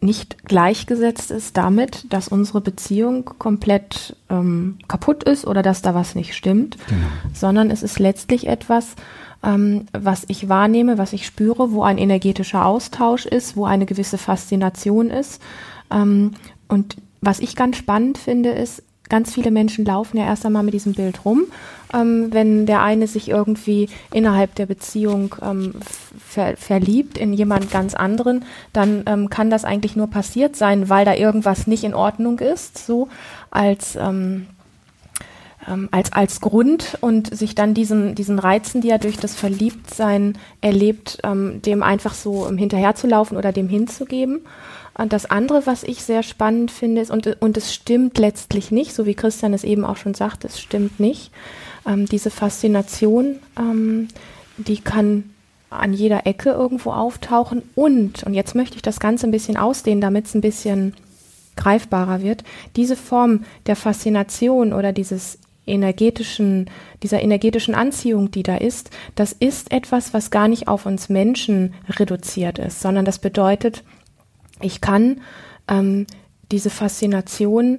nicht 0.00 0.44
gleichgesetzt 0.44 1.30
ist 1.30 1.56
damit, 1.56 2.12
dass 2.12 2.28
unsere 2.28 2.60
Beziehung 2.60 3.24
komplett 3.24 4.16
ähm, 4.28 4.78
kaputt 4.88 5.24
ist 5.24 5.46
oder 5.46 5.62
dass 5.62 5.82
da 5.82 5.94
was 5.94 6.14
nicht 6.14 6.34
stimmt, 6.34 6.76
genau. 6.88 7.06
sondern 7.32 7.70
es 7.70 7.82
ist 7.82 7.98
letztlich 7.98 8.46
etwas, 8.46 8.94
ähm, 9.42 9.86
was 9.92 10.24
ich 10.28 10.48
wahrnehme, 10.48 10.98
was 10.98 11.12
ich 11.12 11.26
spüre, 11.26 11.72
wo 11.72 11.82
ein 11.82 11.98
energetischer 11.98 12.66
Austausch 12.66 13.26
ist, 13.26 13.56
wo 13.56 13.64
eine 13.64 13.86
gewisse 13.86 14.18
Faszination 14.18 15.10
ist. 15.10 15.40
Ähm, 15.90 16.32
und 16.68 16.96
was 17.20 17.40
ich 17.40 17.56
ganz 17.56 17.76
spannend 17.76 18.18
finde, 18.18 18.50
ist, 18.50 18.82
ganz 19.08 19.32
viele 19.32 19.50
Menschen 19.50 19.84
laufen 19.84 20.16
ja 20.16 20.24
erst 20.24 20.46
einmal 20.46 20.62
mit 20.62 20.74
diesem 20.74 20.94
Bild 20.94 21.24
rum. 21.24 21.44
Ähm, 21.94 22.28
wenn 22.32 22.66
der 22.66 22.82
eine 22.82 23.06
sich 23.06 23.28
irgendwie 23.28 23.88
innerhalb 24.12 24.54
der 24.56 24.66
Beziehung 24.66 25.34
ähm, 25.42 25.74
ver 26.18 26.56
verliebt 26.56 27.16
in 27.16 27.32
jemand 27.32 27.70
ganz 27.70 27.94
anderen, 27.94 28.44
dann 28.72 29.04
ähm, 29.06 29.30
kann 29.30 29.50
das 29.50 29.64
eigentlich 29.64 29.96
nur 29.96 30.08
passiert 30.08 30.56
sein, 30.56 30.88
weil 30.88 31.04
da 31.04 31.14
irgendwas 31.14 31.66
nicht 31.66 31.84
in 31.84 31.94
Ordnung 31.94 32.40
ist, 32.40 32.84
so 32.84 33.08
als 33.50 33.96
ähm, 33.96 34.46
ähm, 35.68 35.88
als, 35.90 36.12
als 36.12 36.40
Grund 36.40 36.98
und 37.00 37.34
sich 37.34 37.54
dann 37.54 37.74
diesen, 37.74 38.14
diesen 38.14 38.38
Reizen, 38.38 38.80
die 38.80 38.90
er 38.90 38.98
durch 38.98 39.16
das 39.16 39.34
Verliebtsein 39.34 40.38
erlebt, 40.60 41.18
ähm, 41.24 41.60
dem 41.62 41.82
einfach 41.82 42.14
so 42.14 42.48
hinterherzulaufen 42.50 43.36
oder 43.36 43.52
dem 43.52 43.68
hinzugeben. 43.68 44.40
Und 44.98 45.12
das 45.12 45.26
andere, 45.26 45.66
was 45.66 45.82
ich 45.82 46.02
sehr 46.02 46.22
spannend 46.22 46.70
finde, 46.70 47.02
ist, 47.02 47.10
und, 47.10 47.40
und 47.40 47.56
es 47.56 47.74
stimmt 47.74 48.18
letztlich 48.18 48.70
nicht, 48.70 48.94
so 48.94 49.04
wie 49.06 49.14
Christian 49.14 49.52
es 49.52 49.64
eben 49.64 49.84
auch 49.84 49.96
schon 49.96 50.14
sagt, 50.14 50.44
es 50.44 50.58
stimmt 50.60 51.00
nicht. 51.00 51.30
Ähm, 51.86 52.06
diese 52.06 52.30
Faszination, 52.30 53.40
ähm, 53.58 54.08
die 54.56 54.80
kann 54.80 55.30
an 55.68 55.92
jeder 55.92 56.26
Ecke 56.26 56.50
irgendwo 56.50 56.92
auftauchen. 56.92 57.62
Und, 57.74 58.22
und 58.24 58.34
jetzt 58.34 58.54
möchte 58.54 58.76
ich 58.76 58.82
das 58.82 59.00
Ganze 59.00 59.26
ein 59.26 59.32
bisschen 59.32 59.56
ausdehnen, 59.56 60.00
damit 60.00 60.26
es 60.26 60.34
ein 60.34 60.40
bisschen 60.40 60.94
greifbarer 61.56 62.22
wird. 62.22 62.44
Diese 62.76 62.96
Form 62.96 63.44
der 63.66 63.76
Faszination 63.76 64.72
oder 64.72 64.92
dieses 64.92 65.38
energetischen, 65.66 66.70
dieser 67.02 67.20
energetischen 67.22 67.74
Anziehung, 67.74 68.30
die 68.30 68.44
da 68.44 68.56
ist, 68.56 68.90
das 69.14 69.32
ist 69.32 69.72
etwas, 69.72 70.14
was 70.14 70.30
gar 70.30 70.48
nicht 70.48 70.68
auf 70.68 70.86
uns 70.86 71.08
Menschen 71.08 71.74
reduziert 71.88 72.58
ist, 72.58 72.80
sondern 72.80 73.04
das 73.04 73.18
bedeutet, 73.18 73.82
ich 74.60 74.80
kann 74.80 75.20
ähm, 75.68 76.06
diese 76.50 76.70
Faszination 76.70 77.78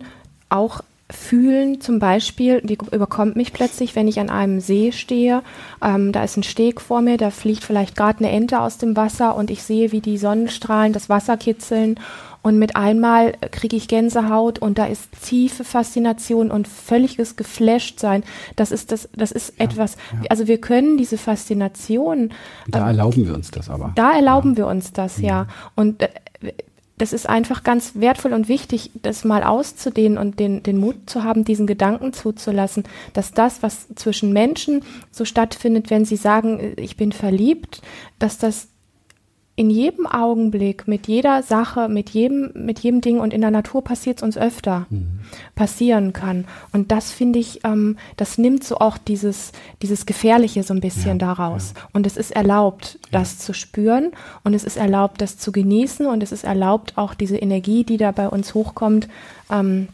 auch 0.50 0.82
fühlen, 1.10 1.80
zum 1.80 2.00
Beispiel, 2.00 2.62
die 2.62 2.78
überkommt 2.92 3.38
mich 3.38 3.54
plötzlich, 3.54 3.96
wenn 3.96 4.10
ich 4.10 4.20
an 4.20 4.30
einem 4.30 4.60
See 4.60 4.92
stehe, 4.92 5.42
ähm, 5.82 6.12
da 6.12 6.24
ist 6.24 6.36
ein 6.36 6.44
Steg 6.44 6.82
vor 6.82 7.02
mir, 7.02 7.18
da 7.18 7.30
fliegt 7.32 7.64
vielleicht 7.64 7.96
gerade 7.96 8.20
eine 8.20 8.32
Ente 8.32 8.60
aus 8.60 8.78
dem 8.78 8.98
Wasser 8.98 9.36
und 9.36 9.50
ich 9.50 9.64
sehe, 9.64 9.94
wie 9.94 10.02
die 10.02 10.18
Sonnenstrahlen 10.18 10.92
das 10.92 11.08
Wasser 11.08 11.38
kitzeln 11.38 11.98
und 12.48 12.60
mit 12.60 12.78
einmal 12.78 13.34
kriege 13.52 13.76
ich 13.76 13.90
Gänsehaut 13.90 14.58
und 14.60 14.78
da 14.78 14.86
ist 14.86 15.10
tiefe 15.22 15.66
Faszination 15.66 16.50
und 16.50 16.66
völliges 16.66 17.36
Geflashtsein. 17.36 18.24
Das 18.56 18.72
ist 18.72 18.94
das, 18.94 19.10
das 19.14 19.34
ist 19.34 19.60
ja, 19.60 19.66
etwas, 19.66 19.98
ja. 20.14 20.30
also 20.30 20.48
wir 20.48 20.62
können 20.62 20.98
diese 20.98 21.18
Faszination. 21.18 22.30
Da 22.70 22.80
ähm, 22.80 22.88
erlauben 22.88 23.28
wir 23.28 23.34
uns 23.34 23.52
das 23.52 23.70
aber. 23.70 23.92
Da 23.96 24.14
erlauben 24.14 24.52
ja. 24.52 24.58
wir 24.60 24.68
uns 24.68 24.94
das, 24.94 25.20
ja. 25.20 25.48
Und 25.76 26.04
äh, 26.04 26.08
das 26.98 27.12
ist 27.12 27.28
einfach 27.28 27.64
ganz 27.64 27.96
wertvoll 27.96 28.32
und 28.32 28.48
wichtig, 28.48 28.92
das 29.04 29.26
mal 29.26 29.44
auszudehnen 29.44 30.18
und 30.18 30.40
den, 30.40 30.64
den 30.64 30.78
Mut 30.78 31.10
zu 31.10 31.26
haben, 31.26 31.44
diesen 31.44 31.68
Gedanken 31.68 32.14
zuzulassen, 32.14 32.86
dass 33.12 33.34
das, 33.34 33.62
was 33.62 33.90
zwischen 33.96 34.32
Menschen 34.32 34.84
so 35.12 35.26
stattfindet, 35.26 35.90
wenn 35.90 36.06
sie 36.06 36.16
sagen, 36.16 36.76
ich 36.78 36.96
bin 36.96 37.12
verliebt, 37.12 37.82
dass 38.20 38.38
das 38.38 38.70
in 39.58 39.72
jedem 39.72 40.06
Augenblick, 40.06 40.88
mit 40.88 41.08
jeder 41.08 41.42
Sache, 41.42 41.90
mit 41.90 42.12
jedem, 42.12 42.52
mit 42.54 42.78
jedem 42.78 43.02
Ding 43.02 43.20
und 43.20 43.34
in 43.34 43.42
der 43.42 43.50
Natur 43.50 43.84
passiert 43.84 44.18
es 44.18 44.24
uns 44.24 44.38
öfter, 44.38 44.86
mhm. 44.92 45.20
passieren 45.56 46.14
kann. 46.14 46.46
Und 46.74 46.92
das 46.92 47.12
finde 47.12 47.40
ich, 47.40 47.62
ähm, 47.64 47.98
das 48.18 48.38
nimmt 48.38 48.64
so 48.64 48.78
auch 48.78 49.00
dieses, 49.00 49.54
dieses 49.82 50.06
Gefährliche 50.06 50.62
so 50.62 50.76
ein 50.76 50.80
bisschen 50.80 51.20
ja, 51.20 51.34
daraus. 51.34 51.74
Ja. 51.76 51.90
Und 51.92 52.06
es 52.06 52.18
ist 52.18 52.36
erlaubt, 52.36 53.00
ja. 53.06 53.20
das 53.20 53.40
zu 53.40 53.54
spüren 53.54 54.12
und 54.44 54.54
es 54.54 54.64
ist 54.64 54.78
erlaubt, 54.78 55.22
das 55.22 55.40
zu 55.40 55.52
genießen 55.52 56.06
und 56.06 56.22
es 56.22 56.32
ist 56.32 56.44
erlaubt, 56.44 56.94
auch 56.96 57.16
diese 57.16 57.38
Energie, 57.38 57.84
die 57.84 57.98
da 57.98 58.12
bei 58.12 58.30
uns 58.30 58.54
hochkommt, 58.54 59.08
ähm, 59.52 59.88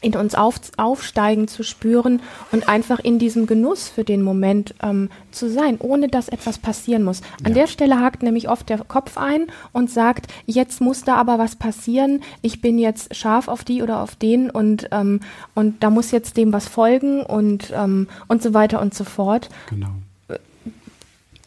in 0.00 0.16
uns 0.16 0.34
auf, 0.34 0.60
aufsteigen 0.76 1.48
zu 1.48 1.62
spüren 1.62 2.22
und 2.52 2.68
einfach 2.68 3.00
in 3.00 3.18
diesem 3.18 3.46
Genuss 3.46 3.88
für 3.88 4.04
den 4.04 4.22
Moment 4.22 4.74
ähm, 4.82 5.10
zu 5.30 5.50
sein, 5.50 5.76
ohne 5.78 6.08
dass 6.08 6.28
etwas 6.28 6.58
passieren 6.58 7.02
muss. 7.02 7.20
An 7.44 7.52
ja. 7.52 7.60
der 7.60 7.66
Stelle 7.66 8.00
hakt 8.00 8.22
nämlich 8.22 8.48
oft 8.48 8.68
der 8.68 8.78
Kopf 8.78 9.16
ein 9.18 9.46
und 9.72 9.90
sagt, 9.90 10.32
jetzt 10.46 10.80
muss 10.80 11.04
da 11.04 11.16
aber 11.16 11.38
was 11.38 11.56
passieren, 11.56 12.22
ich 12.42 12.60
bin 12.60 12.78
jetzt 12.78 13.14
scharf 13.14 13.48
auf 13.48 13.64
die 13.64 13.82
oder 13.82 14.00
auf 14.02 14.16
den 14.16 14.50
und, 14.50 14.88
ähm, 14.92 15.20
und 15.54 15.82
da 15.82 15.90
muss 15.90 16.10
jetzt 16.10 16.36
dem 16.36 16.52
was 16.52 16.66
folgen 16.66 17.22
und, 17.22 17.72
ähm, 17.74 18.08
und 18.28 18.42
so 18.42 18.54
weiter 18.54 18.80
und 18.80 18.94
so 18.94 19.04
fort. 19.04 19.48
Genau 19.68 19.90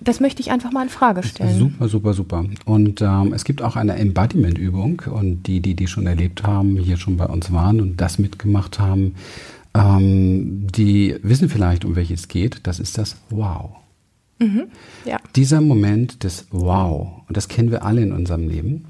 das 0.04 0.20
möchte 0.20 0.42
ich 0.42 0.52
einfach 0.52 0.72
mal 0.72 0.84
in 0.84 0.90
Frage 0.90 1.24
stellen. 1.24 1.58
Super, 1.58 1.88
super, 1.88 2.14
super. 2.14 2.46
Und 2.66 3.02
ähm, 3.02 3.34
es 3.34 3.44
gibt 3.44 3.62
auch 3.62 3.76
eine 3.76 3.96
Embodiment-Übung 3.96 5.04
und 5.12 5.44
die, 5.44 5.60
die 5.60 5.76
die 5.76 5.88
schon 5.88 6.08
erlebt 6.08 6.44
haben, 6.44 6.78
hier 6.78 6.98
schon 6.98 7.18
bei 7.18 7.26
uns 7.26 7.52
waren 7.52 7.82
und 7.82 8.00
das 8.02 8.20
mitgemacht 8.20 8.80
haben, 8.80 9.16
ähm, 9.74 10.68
die 10.68 11.16
wissen 11.24 11.50
vielleicht, 11.50 11.86
um 11.86 11.96
welches 11.96 12.22
es 12.22 12.28
geht. 12.28 12.62
Das 12.64 12.80
ist 12.80 12.98
das 12.98 13.18
Wow. 13.30 13.72
Mhm, 14.40 14.66
ja. 15.06 15.20
Dieser 15.36 15.62
Moment 15.62 16.24
des 16.24 16.48
Wow, 16.52 17.22
und 17.28 17.38
das 17.38 17.48
kennen 17.48 17.72
wir 17.72 17.86
alle 17.86 18.02
in 18.02 18.12
unserem 18.12 18.48
Leben, 18.48 18.86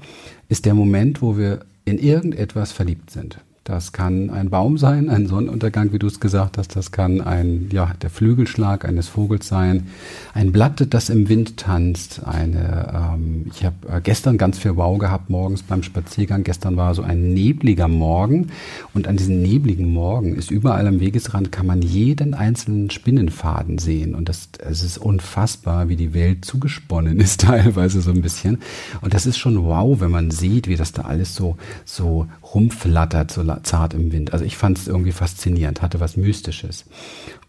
ist 0.48 0.64
der 0.64 0.74
Moment, 0.74 1.22
wo 1.22 1.36
wir 1.36 1.60
in 1.84 1.98
irgendetwas 1.98 2.72
verliebt 2.72 3.10
sind. 3.10 3.38
Das 3.64 3.92
kann 3.92 4.28
ein 4.28 4.50
Baum 4.50 4.76
sein, 4.76 5.08
ein 5.08 5.26
Sonnenuntergang, 5.26 5.90
wie 5.94 5.98
du 5.98 6.06
es 6.06 6.20
gesagt 6.20 6.58
hast. 6.58 6.76
Das 6.76 6.92
kann 6.92 7.22
ein, 7.22 7.70
ja, 7.72 7.94
der 8.02 8.10
Flügelschlag 8.10 8.84
eines 8.84 9.08
Vogels 9.08 9.48
sein. 9.48 9.86
Ein 10.34 10.52
Blatt, 10.52 10.86
das 10.90 11.08
im 11.08 11.30
Wind 11.30 11.56
tanzt. 11.56 12.26
Eine, 12.26 13.14
ähm, 13.14 13.46
ich 13.50 13.64
habe 13.64 13.76
äh, 13.88 14.02
gestern 14.02 14.36
ganz 14.36 14.58
viel 14.58 14.76
Wow 14.76 14.98
gehabt 14.98 15.30
morgens 15.30 15.62
beim 15.62 15.82
Spaziergang. 15.82 16.44
Gestern 16.44 16.76
war 16.76 16.94
so 16.94 17.00
ein 17.00 17.32
nebliger 17.32 17.88
Morgen. 17.88 18.48
Und 18.92 19.08
an 19.08 19.16
diesen 19.16 19.40
nebligen 19.40 19.90
Morgen 19.90 20.34
ist 20.34 20.50
überall 20.50 20.86
am 20.86 21.00
Wegesrand 21.00 21.50
kann 21.50 21.64
man 21.64 21.80
jeden 21.80 22.34
einzelnen 22.34 22.90
Spinnenfaden 22.90 23.78
sehen. 23.78 24.14
Und 24.14 24.28
das, 24.28 24.50
es 24.58 24.82
ist 24.82 24.98
unfassbar, 24.98 25.88
wie 25.88 25.96
die 25.96 26.12
Welt 26.12 26.44
zugesponnen 26.44 27.18
ist 27.18 27.40
teilweise 27.40 28.02
so 28.02 28.10
ein 28.10 28.20
bisschen. 28.20 28.58
Und 29.00 29.14
das 29.14 29.24
ist 29.24 29.38
schon 29.38 29.64
wow, 29.64 30.02
wenn 30.02 30.10
man 30.10 30.30
sieht, 30.30 30.68
wie 30.68 30.76
das 30.76 30.92
da 30.92 31.02
alles 31.02 31.34
so, 31.34 31.56
so 31.86 32.26
rumflattert, 32.52 33.30
so 33.30 33.53
zart 33.62 33.94
im 33.94 34.12
Wind. 34.12 34.32
Also 34.32 34.44
ich 34.44 34.56
fand 34.56 34.78
es 34.78 34.88
irgendwie 34.88 35.12
faszinierend, 35.12 35.82
hatte 35.82 36.00
was 36.00 36.16
Mystisches. 36.16 36.84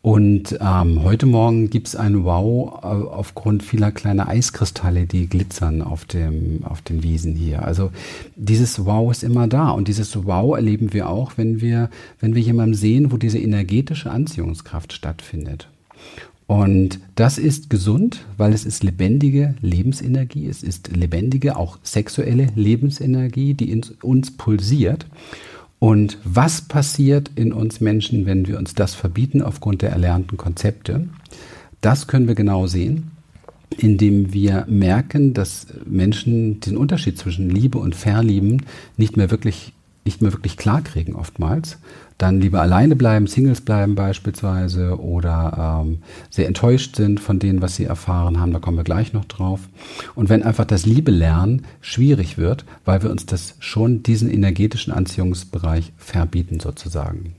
Und 0.01 0.57
ähm, 0.61 1.03
heute 1.03 1.25
Morgen 1.25 1.69
gibt's 1.69 1.95
ein 1.95 2.23
Wow 2.23 2.83
äh, 2.83 2.85
aufgrund 2.85 3.63
vieler 3.63 3.91
kleiner 3.91 4.27
Eiskristalle, 4.27 5.07
die 5.07 5.27
glitzern 5.27 5.81
auf, 5.81 6.05
dem, 6.05 6.63
auf 6.63 6.81
den 6.81 7.01
Wiesen 7.01 7.35
hier. 7.35 7.65
Also 7.65 7.91
dieses 8.35 8.85
Wow 8.85 9.11
ist 9.11 9.23
immer 9.23 9.47
da. 9.47 9.71
Und 9.71 9.87
dieses 9.87 10.25
Wow 10.25 10.55
erleben 10.55 10.93
wir 10.93 11.09
auch, 11.09 11.33
wenn 11.37 11.59
wir, 11.59 11.89
wenn 12.19 12.35
wir 12.35 12.41
jemanden 12.41 12.75
sehen, 12.75 13.11
wo 13.11 13.17
diese 13.17 13.39
energetische 13.39 14.11
Anziehungskraft 14.11 14.93
stattfindet. 14.93 15.67
Und 16.47 16.99
das 17.15 17.37
ist 17.39 17.69
gesund, 17.71 18.23
weil 18.37 18.53
es 18.53 18.65
ist 18.65 18.83
lebendige 18.83 19.55
Lebensenergie, 19.61 20.47
es 20.47 20.61
ist 20.61 20.95
lebendige, 20.95 21.55
auch 21.55 21.79
sexuelle 21.81 22.49
Lebensenergie, 22.55 23.55
die 23.55 23.71
in 23.71 23.81
uns 24.01 24.37
pulsiert. 24.37 25.07
Und 25.79 26.17
was 26.23 26.61
passiert 26.61 27.31
in 27.35 27.53
uns 27.53 27.81
Menschen, 27.81 28.25
wenn 28.25 28.47
wir 28.47 28.57
uns 28.57 28.73
das 28.73 28.95
verbieten 28.95 29.41
aufgrund 29.41 29.81
der 29.81 29.91
erlernten 29.91 30.37
Konzepte? 30.37 31.07
Das 31.81 32.07
können 32.07 32.27
wir 32.27 32.35
genau 32.35 32.65
sehen, 32.65 33.11
indem 33.77 34.33
wir 34.33 34.65
merken, 34.67 35.33
dass 35.33 35.67
Menschen 35.85 36.59
den 36.61 36.77
Unterschied 36.77 37.17
zwischen 37.17 37.49
Liebe 37.49 37.77
und 37.77 37.95
Verlieben 37.95 38.65
nicht 38.97 39.17
mehr 39.17 39.31
wirklich 39.31 39.73
nicht 40.07 40.21
mehr 40.21 40.31
wirklich 40.31 40.55
klarkriegen 40.55 41.15
oftmals 41.15 41.79
dann 42.17 42.39
lieber 42.39 42.61
alleine 42.61 42.95
bleiben, 42.95 43.27
Singles 43.27 43.61
bleiben 43.61 43.95
beispielsweise 43.95 44.99
oder 44.99 45.81
ähm, 45.83 45.99
sehr 46.29 46.47
enttäuscht 46.47 46.95
sind 46.95 47.19
von 47.19 47.39
dem, 47.39 47.61
was 47.61 47.75
sie 47.75 47.85
erfahren 47.85 48.39
haben. 48.39 48.53
Da 48.53 48.59
kommen 48.59 48.77
wir 48.77 48.85
gleich 48.85 49.11
noch 49.11 49.25
drauf. 49.25 49.59
Und 50.15 50.29
wenn 50.29 50.43
einfach 50.43 50.65
das 50.65 50.85
Liebe 50.85 51.11
lernen 51.11 51.65
schwierig 51.81 52.37
wird, 52.37 52.63
weil 52.85 53.03
wir 53.03 53.11
uns 53.11 53.25
das 53.25 53.55
schon 53.59 54.01
diesen 54.01 54.31
energetischen 54.31 54.93
Anziehungsbereich 54.93 55.91
verbieten 55.97 56.59
sozusagen. 56.61 57.35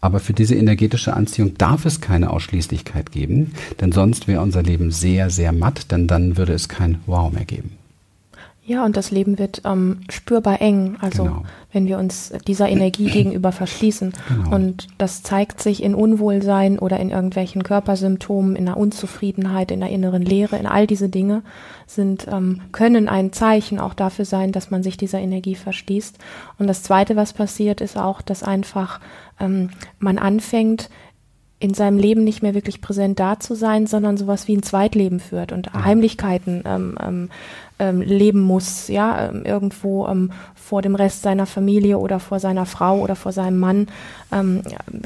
Aber 0.00 0.20
für 0.20 0.34
diese 0.34 0.54
energetische 0.54 1.14
Anziehung 1.14 1.54
darf 1.56 1.86
es 1.86 2.00
keine 2.00 2.30
Ausschließlichkeit 2.30 3.12
geben, 3.12 3.52
denn 3.80 3.92
sonst 3.92 4.28
wäre 4.28 4.42
unser 4.42 4.62
Leben 4.62 4.90
sehr, 4.90 5.30
sehr 5.30 5.52
matt, 5.52 5.90
denn 5.90 6.06
dann 6.06 6.36
würde 6.36 6.52
es 6.52 6.68
kein 6.68 6.98
Wow 7.06 7.32
mehr 7.32 7.44
geben. 7.44 7.77
Ja, 8.68 8.84
und 8.84 8.98
das 8.98 9.10
Leben 9.10 9.38
wird 9.38 9.62
ähm, 9.64 10.00
spürbar 10.10 10.60
eng, 10.60 10.98
also 11.00 11.24
genau. 11.24 11.42
wenn 11.72 11.86
wir 11.86 11.96
uns 11.96 12.34
dieser 12.46 12.68
Energie 12.68 13.06
gegenüber 13.10 13.50
verschließen. 13.50 14.12
Genau. 14.28 14.54
Und 14.54 14.88
das 14.98 15.22
zeigt 15.22 15.62
sich 15.62 15.82
in 15.82 15.94
Unwohlsein 15.94 16.78
oder 16.78 17.00
in 17.00 17.08
irgendwelchen 17.08 17.62
Körpersymptomen, 17.62 18.56
in 18.56 18.66
der 18.66 18.76
Unzufriedenheit, 18.76 19.70
in 19.70 19.80
der 19.80 19.88
inneren 19.88 20.20
Leere, 20.20 20.58
in 20.58 20.66
all 20.66 20.86
diese 20.86 21.08
Dinge 21.08 21.42
sind, 21.86 22.26
ähm, 22.30 22.60
können 22.70 23.08
ein 23.08 23.32
Zeichen 23.32 23.80
auch 23.80 23.94
dafür 23.94 24.26
sein, 24.26 24.52
dass 24.52 24.70
man 24.70 24.82
sich 24.82 24.98
dieser 24.98 25.18
Energie 25.18 25.54
verschließt. 25.54 26.18
Und 26.58 26.66
das 26.66 26.82
Zweite, 26.82 27.16
was 27.16 27.32
passiert, 27.32 27.80
ist 27.80 27.96
auch, 27.96 28.20
dass 28.20 28.42
einfach 28.42 29.00
ähm, 29.40 29.70
man 29.98 30.18
anfängt, 30.18 30.90
in 31.60 31.74
seinem 31.74 31.98
Leben 31.98 32.22
nicht 32.22 32.42
mehr 32.42 32.54
wirklich 32.54 32.80
präsent 32.80 33.18
da 33.18 33.40
zu 33.40 33.54
sein, 33.54 33.86
sondern 33.86 34.16
sowas 34.16 34.46
wie 34.46 34.56
ein 34.56 34.62
Zweitleben 34.62 35.18
führt 35.20 35.52
und 35.52 35.66
ja. 35.66 35.84
Heimlichkeiten 35.84 36.62
ähm, 36.64 36.98
ähm, 37.02 37.30
ähm, 37.78 38.00
leben 38.00 38.40
muss, 38.40 38.88
ja, 38.88 39.28
ähm, 39.28 39.44
irgendwo 39.44 40.06
ähm, 40.06 40.32
vor 40.54 40.82
dem 40.82 40.94
Rest 40.94 41.22
seiner 41.22 41.46
Familie 41.46 41.98
oder 41.98 42.20
vor 42.20 42.40
seiner 42.40 42.66
Frau 42.66 43.00
oder 43.00 43.16
vor 43.16 43.32
seinem 43.32 43.58
Mann 43.58 43.86
ähm, 44.32 44.62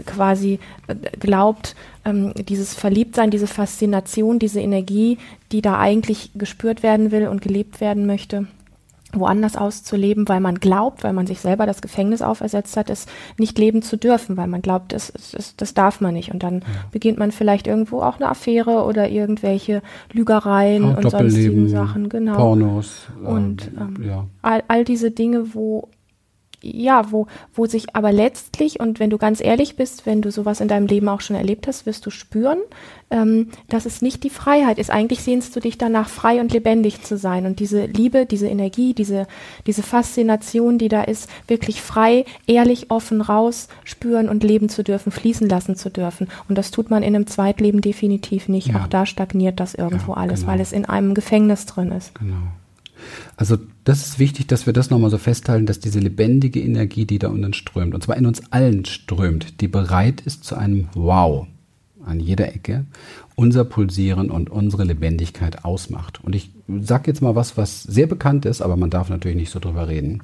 quasi 0.06 0.58
äh, 0.88 0.94
glaubt, 1.18 1.76
ähm, 2.04 2.32
dieses 2.34 2.74
Verliebtsein, 2.74 3.30
diese 3.30 3.46
Faszination, 3.46 4.38
diese 4.38 4.60
Energie, 4.60 5.18
die 5.52 5.62
da 5.62 5.78
eigentlich 5.78 6.30
gespürt 6.34 6.82
werden 6.82 7.10
will 7.10 7.28
und 7.28 7.42
gelebt 7.42 7.80
werden 7.80 8.06
möchte, 8.06 8.46
woanders 9.12 9.56
auszuleben, 9.56 10.28
weil 10.28 10.40
man 10.40 10.56
glaubt, 10.56 11.04
weil 11.04 11.12
man 11.12 11.26
sich 11.26 11.40
selber 11.40 11.66
das 11.66 11.82
Gefängnis 11.82 12.22
aufersetzt 12.22 12.76
hat, 12.76 12.90
es 12.90 13.06
nicht 13.38 13.58
leben 13.58 13.82
zu 13.82 13.96
dürfen, 13.96 14.36
weil 14.36 14.46
man 14.46 14.62
glaubt, 14.62 14.92
das, 14.92 15.12
das, 15.32 15.56
das 15.56 15.74
darf 15.74 16.00
man 16.00 16.14
nicht. 16.14 16.32
Und 16.32 16.42
dann 16.42 16.60
ja. 16.60 16.66
beginnt 16.90 17.18
man 17.18 17.32
vielleicht 17.32 17.66
irgendwo 17.66 18.00
auch 18.02 18.16
eine 18.16 18.28
Affäre 18.28 18.84
oder 18.84 19.08
irgendwelche 19.08 19.82
Lügereien 20.12 20.84
auch 20.84 20.96
und 20.96 21.10
sonstigen 21.10 21.68
Sachen, 21.68 22.08
genau. 22.08 22.36
Pornos. 22.36 23.08
Und 23.22 23.70
ähm, 23.76 23.96
ähm, 23.98 24.04
ja. 24.08 24.26
all, 24.42 24.62
all 24.68 24.84
diese 24.84 25.10
Dinge, 25.10 25.54
wo 25.54 25.88
ja, 26.62 27.10
wo, 27.10 27.26
wo 27.54 27.66
sich 27.66 27.94
aber 27.94 28.12
letztlich, 28.12 28.80
und 28.80 29.00
wenn 29.00 29.10
du 29.10 29.18
ganz 29.18 29.40
ehrlich 29.40 29.76
bist, 29.76 30.06
wenn 30.06 30.22
du 30.22 30.30
sowas 30.30 30.60
in 30.60 30.68
deinem 30.68 30.86
Leben 30.86 31.08
auch 31.08 31.20
schon 31.20 31.36
erlebt 31.36 31.66
hast, 31.66 31.86
wirst 31.86 32.06
du 32.06 32.10
spüren, 32.10 32.58
ähm, 33.10 33.48
dass 33.68 33.84
es 33.84 34.00
nicht 34.00 34.24
die 34.24 34.30
Freiheit 34.30 34.78
ist. 34.78 34.90
Eigentlich 34.90 35.20
sehnst 35.20 35.54
du 35.54 35.60
dich 35.60 35.76
danach, 35.76 36.08
frei 36.08 36.40
und 36.40 36.52
lebendig 36.52 37.02
zu 37.02 37.18
sein. 37.18 37.46
Und 37.46 37.60
diese 37.60 37.86
Liebe, 37.86 38.26
diese 38.26 38.46
Energie, 38.46 38.94
diese, 38.94 39.26
diese 39.66 39.82
Faszination, 39.82 40.78
die 40.78 40.88
da 40.88 41.02
ist, 41.02 41.28
wirklich 41.48 41.82
frei, 41.82 42.24
ehrlich, 42.46 42.90
offen 42.90 43.20
raus 43.20 43.68
spüren 43.84 44.28
und 44.28 44.44
leben 44.44 44.68
zu 44.68 44.82
dürfen, 44.84 45.12
fließen 45.12 45.48
lassen 45.48 45.76
zu 45.76 45.90
dürfen. 45.90 46.28
Und 46.48 46.56
das 46.56 46.70
tut 46.70 46.90
man 46.90 47.02
in 47.02 47.14
einem 47.14 47.26
Zweitleben 47.26 47.80
definitiv 47.80 48.48
nicht. 48.48 48.68
Ja. 48.68 48.80
Auch 48.80 48.86
da 48.86 49.04
stagniert 49.04 49.60
das 49.60 49.74
irgendwo 49.74 50.12
ja, 50.12 50.18
alles, 50.18 50.40
genau. 50.40 50.52
weil 50.52 50.60
es 50.60 50.72
in 50.72 50.84
einem 50.84 51.14
Gefängnis 51.14 51.66
drin 51.66 51.92
ist. 51.92 52.14
Genau. 52.14 52.36
Also 53.36 53.56
das 53.84 54.06
ist 54.06 54.18
wichtig, 54.18 54.46
dass 54.46 54.66
wir 54.66 54.72
das 54.72 54.90
nochmal 54.90 55.10
so 55.10 55.18
festhalten, 55.18 55.66
dass 55.66 55.80
diese 55.80 56.00
lebendige 56.00 56.60
Energie, 56.60 57.04
die 57.04 57.18
da 57.18 57.28
unten 57.28 57.54
strömt, 57.54 57.94
und 57.94 58.02
zwar 58.02 58.16
in 58.16 58.26
uns 58.26 58.52
allen 58.52 58.84
strömt, 58.84 59.60
die 59.60 59.68
bereit 59.68 60.20
ist 60.20 60.44
zu 60.44 60.56
einem 60.56 60.88
Wow 60.94 61.46
an 62.04 62.20
jeder 62.20 62.52
Ecke, 62.54 62.84
unser 63.34 63.64
Pulsieren 63.64 64.30
und 64.30 64.50
unsere 64.50 64.84
Lebendigkeit 64.84 65.64
ausmacht. 65.64 66.20
Und 66.22 66.34
ich 66.34 66.50
sage 66.80 67.10
jetzt 67.10 67.22
mal 67.22 67.36
was, 67.36 67.56
was 67.56 67.82
sehr 67.82 68.06
bekannt 68.06 68.44
ist, 68.44 68.60
aber 68.60 68.76
man 68.76 68.90
darf 68.90 69.08
natürlich 69.08 69.36
nicht 69.36 69.50
so 69.50 69.60
drüber 69.60 69.88
reden. 69.88 70.22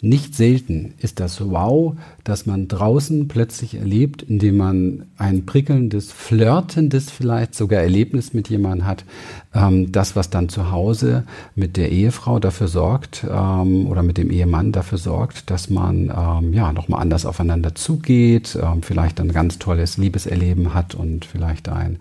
Nicht 0.00 0.36
selten 0.36 0.94
ist 0.98 1.18
das 1.18 1.40
Wow, 1.40 1.96
das 2.22 2.46
man 2.46 2.68
draußen 2.68 3.26
plötzlich 3.26 3.74
erlebt, 3.74 4.22
indem 4.22 4.56
man 4.56 5.06
ein 5.16 5.44
prickelndes, 5.44 6.12
flirtendes 6.12 7.10
vielleicht 7.10 7.56
sogar 7.56 7.80
Erlebnis 7.82 8.32
mit 8.32 8.48
jemandem 8.48 8.86
hat. 8.86 9.04
Ähm, 9.52 9.90
das, 9.90 10.14
was 10.14 10.30
dann 10.30 10.48
zu 10.48 10.70
Hause 10.70 11.24
mit 11.56 11.76
der 11.76 11.90
Ehefrau 11.90 12.38
dafür 12.38 12.68
sorgt 12.68 13.26
ähm, 13.28 13.88
oder 13.88 14.04
mit 14.04 14.18
dem 14.18 14.30
Ehemann 14.30 14.70
dafür 14.70 14.98
sorgt, 14.98 15.50
dass 15.50 15.68
man 15.68 16.12
ähm, 16.16 16.52
ja 16.52 16.72
nochmal 16.72 17.02
anders 17.02 17.26
aufeinander 17.26 17.74
zugeht, 17.74 18.56
ähm, 18.62 18.82
vielleicht 18.82 19.20
ein 19.20 19.32
ganz 19.32 19.58
tolles 19.58 19.96
Liebeserleben 19.96 20.74
hat 20.74 20.94
und 20.94 21.24
vielleicht 21.24 21.68
ein, 21.68 21.98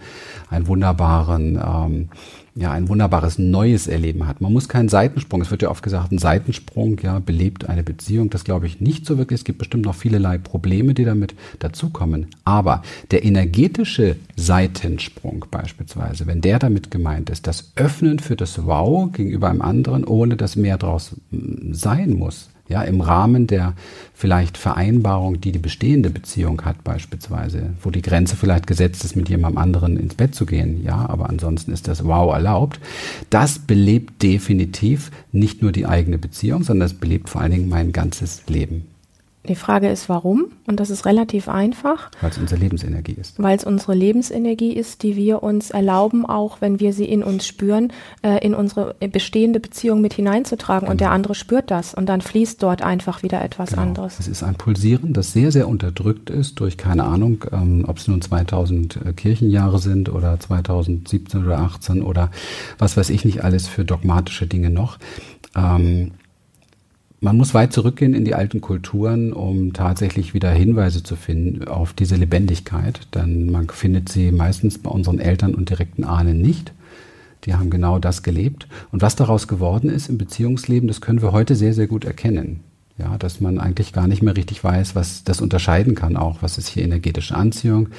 einen 0.51 0.67
wunderbaren 0.67 1.55
ähm, 1.55 2.09
ja, 2.57 2.71
ein 2.71 2.89
wunderbares 2.89 3.37
neues 3.37 3.87
Erleben 3.87 4.27
hat. 4.27 4.41
Man 4.41 4.51
muss 4.51 4.67
keinen 4.67 4.89
Seitensprung, 4.89 5.41
es 5.41 5.51
wird 5.51 5.61
ja 5.61 5.69
oft 5.69 5.83
gesagt, 5.83 6.11
ein 6.11 6.17
Seitensprung, 6.17 6.99
ja, 7.03 7.19
belebt 7.19 7.69
eine 7.69 7.83
Beziehung. 7.83 8.31
Das 8.31 8.43
glaube 8.43 8.65
ich 8.65 8.81
nicht 8.81 9.05
so 9.05 9.19
wirklich. 9.19 9.41
Es 9.41 9.45
gibt 9.45 9.59
bestimmt 9.59 9.85
noch 9.85 9.93
vielerlei 9.93 10.39
Probleme, 10.39 10.95
die 10.95 11.05
damit 11.05 11.35
dazukommen. 11.59 12.27
Aber 12.45 12.81
der 13.11 13.23
energetische 13.23 14.15
Seitensprung 14.35 15.45
beispielsweise, 15.51 16.25
wenn 16.25 16.41
der 16.41 16.57
damit 16.57 16.89
gemeint 16.89 17.29
ist, 17.29 17.45
das 17.45 17.73
Öffnen 17.75 18.17
für 18.17 18.35
das 18.35 18.65
Wow 18.65 19.11
gegenüber 19.11 19.49
einem 19.49 19.61
anderen, 19.61 20.03
ohne 20.03 20.35
dass 20.35 20.55
mehr 20.55 20.77
draus 20.77 21.15
hm, 21.29 21.73
sein 21.75 22.13
muss, 22.13 22.49
ja, 22.69 22.81
im 22.81 23.01
Rahmen 23.01 23.47
der 23.47 23.73
vielleicht 24.13 24.57
Vereinbarung, 24.57 25.39
die 25.39 25.51
die 25.51 25.59
bestehende 25.59 26.09
Beziehung 26.09 26.63
hat 26.63 26.83
beispielsweise, 26.83 27.73
wo 27.81 27.91
die 27.91 28.01
Grenze 28.01 28.35
vielleicht 28.35 28.67
gesetzt 28.67 29.03
ist, 29.05 29.15
mit 29.15 29.29
jemandem 29.29 29.59
anderen 29.59 29.97
ins 29.97 30.15
Bett 30.15 30.35
zu 30.35 30.45
gehen, 30.45 30.83
ja, 30.83 31.07
aber 31.07 31.29
ansonsten 31.29 31.71
ist 31.71 31.87
das 31.87 32.03
wow 32.03 32.33
erlaubt. 32.33 32.79
Das 33.29 33.59
belebt 33.59 34.23
definitiv 34.23 35.11
nicht 35.31 35.61
nur 35.61 35.71
die 35.71 35.85
eigene 35.85 36.17
Beziehung, 36.17 36.63
sondern 36.63 36.87
es 36.87 36.93
belebt 36.93 37.29
vor 37.29 37.41
allen 37.41 37.51
Dingen 37.51 37.69
mein 37.69 37.91
ganzes 37.91 38.43
Leben. 38.47 38.85
Die 39.47 39.55
Frage 39.55 39.89
ist, 39.89 40.09
warum? 40.09 40.47
Und 40.67 40.79
das 40.79 40.89
ist 40.89 41.05
relativ 41.05 41.47
einfach. 41.47 42.11
Weil 42.21 42.31
es 42.31 42.37
unsere 42.37 42.59
Lebensenergie 42.59 43.13
ist. 43.13 43.41
Weil 43.41 43.57
es 43.57 43.63
unsere 43.63 43.93
Lebensenergie 43.93 44.73
ist, 44.73 45.03
die 45.03 45.15
wir 45.15 45.43
uns 45.43 45.71
erlauben, 45.71 46.25
auch 46.25 46.59
wenn 46.59 46.79
wir 46.79 46.93
sie 46.93 47.05
in 47.05 47.23
uns 47.23 47.47
spüren, 47.47 47.93
äh, 48.21 48.45
in 48.45 48.53
unsere 48.53 48.95
bestehende 49.11 49.59
Beziehung 49.59 50.01
mit 50.01 50.13
hineinzutragen. 50.13 50.81
Genau. 50.81 50.91
Und 50.91 51.01
der 51.01 51.11
andere 51.11 51.35
spürt 51.35 51.71
das. 51.71 51.93
Und 51.93 52.07
dann 52.07 52.21
fließt 52.21 52.61
dort 52.61 52.81
einfach 52.81 53.23
wieder 53.23 53.41
etwas 53.41 53.69
genau. 53.69 53.83
anderes. 53.83 54.19
Es 54.19 54.27
ist 54.27 54.43
ein 54.43 54.55
Pulsieren, 54.55 55.13
das 55.13 55.31
sehr, 55.31 55.51
sehr 55.51 55.67
unterdrückt 55.67 56.29
ist 56.29 56.59
durch, 56.59 56.77
keine 56.77 57.03
Ahnung, 57.03 57.45
ähm, 57.51 57.85
ob 57.87 57.97
es 57.97 58.07
nun 58.07 58.21
2000 58.21 58.99
äh, 59.05 59.13
Kirchenjahre 59.13 59.79
sind 59.79 60.09
oder 60.09 60.39
2017 60.39 61.45
oder 61.45 61.59
18 61.59 62.01
oder 62.01 62.31
was 62.77 62.97
weiß 62.97 63.09
ich 63.09 63.23
nicht 63.23 63.43
alles 63.43 63.67
für 63.67 63.85
dogmatische 63.85 64.47
Dinge 64.47 64.69
noch. 64.69 64.97
Ähm, 65.55 66.11
man 67.19 67.37
muss 67.37 67.53
weit 67.53 67.73
zurückgehen 67.73 68.13
in 68.13 68.25
die 68.25 68.35
alten 68.35 68.61
Kulturen, 68.61 69.33
um 69.33 69.73
tatsächlich 69.73 70.33
wieder 70.33 70.51
Hinweise 70.51 71.01
zu 71.01 71.15
finden 71.15 71.67
auf 71.67 71.93
diese 71.93 72.15
Lebendigkeit. 72.15 73.07
Denn 73.15 73.51
man 73.51 73.69
findet 73.69 74.09
sie 74.09 74.31
meistens 74.31 74.77
bei 74.77 74.89
unseren 74.89 75.19
Eltern 75.19 75.55
und 75.55 75.69
direkten 75.69 76.03
Ahnen 76.03 76.41
nicht. 76.41 76.73
Die 77.45 77.55
haben 77.55 77.69
genau 77.69 77.97
das 77.97 78.23
gelebt. 78.23 78.67
Und 78.91 79.01
was 79.01 79.15
daraus 79.15 79.47
geworden 79.47 79.89
ist 79.89 80.09
im 80.09 80.17
Beziehungsleben, 80.17 80.87
das 80.87 81.01
können 81.01 81.21
wir 81.21 81.31
heute 81.31 81.55
sehr, 81.55 81.73
sehr 81.73 81.87
gut 81.87 82.05
erkennen. 82.05 82.61
Ja, 82.99 83.15
dass 83.19 83.41
man 83.41 83.59
eigentlich 83.59 83.93
gar 83.93 84.07
nicht 84.07 84.23
mehr 84.23 84.35
richtig 84.35 84.63
weiß, 84.63 84.95
was 84.95 85.23
das 85.23 85.39
unterscheiden 85.39 85.93
kann 85.93 86.17
auch. 86.17 86.41
Was 86.41 86.57
ist 86.57 86.67
hier 86.67 86.83
energetische 86.83 87.35
Anziehung? 87.35 87.89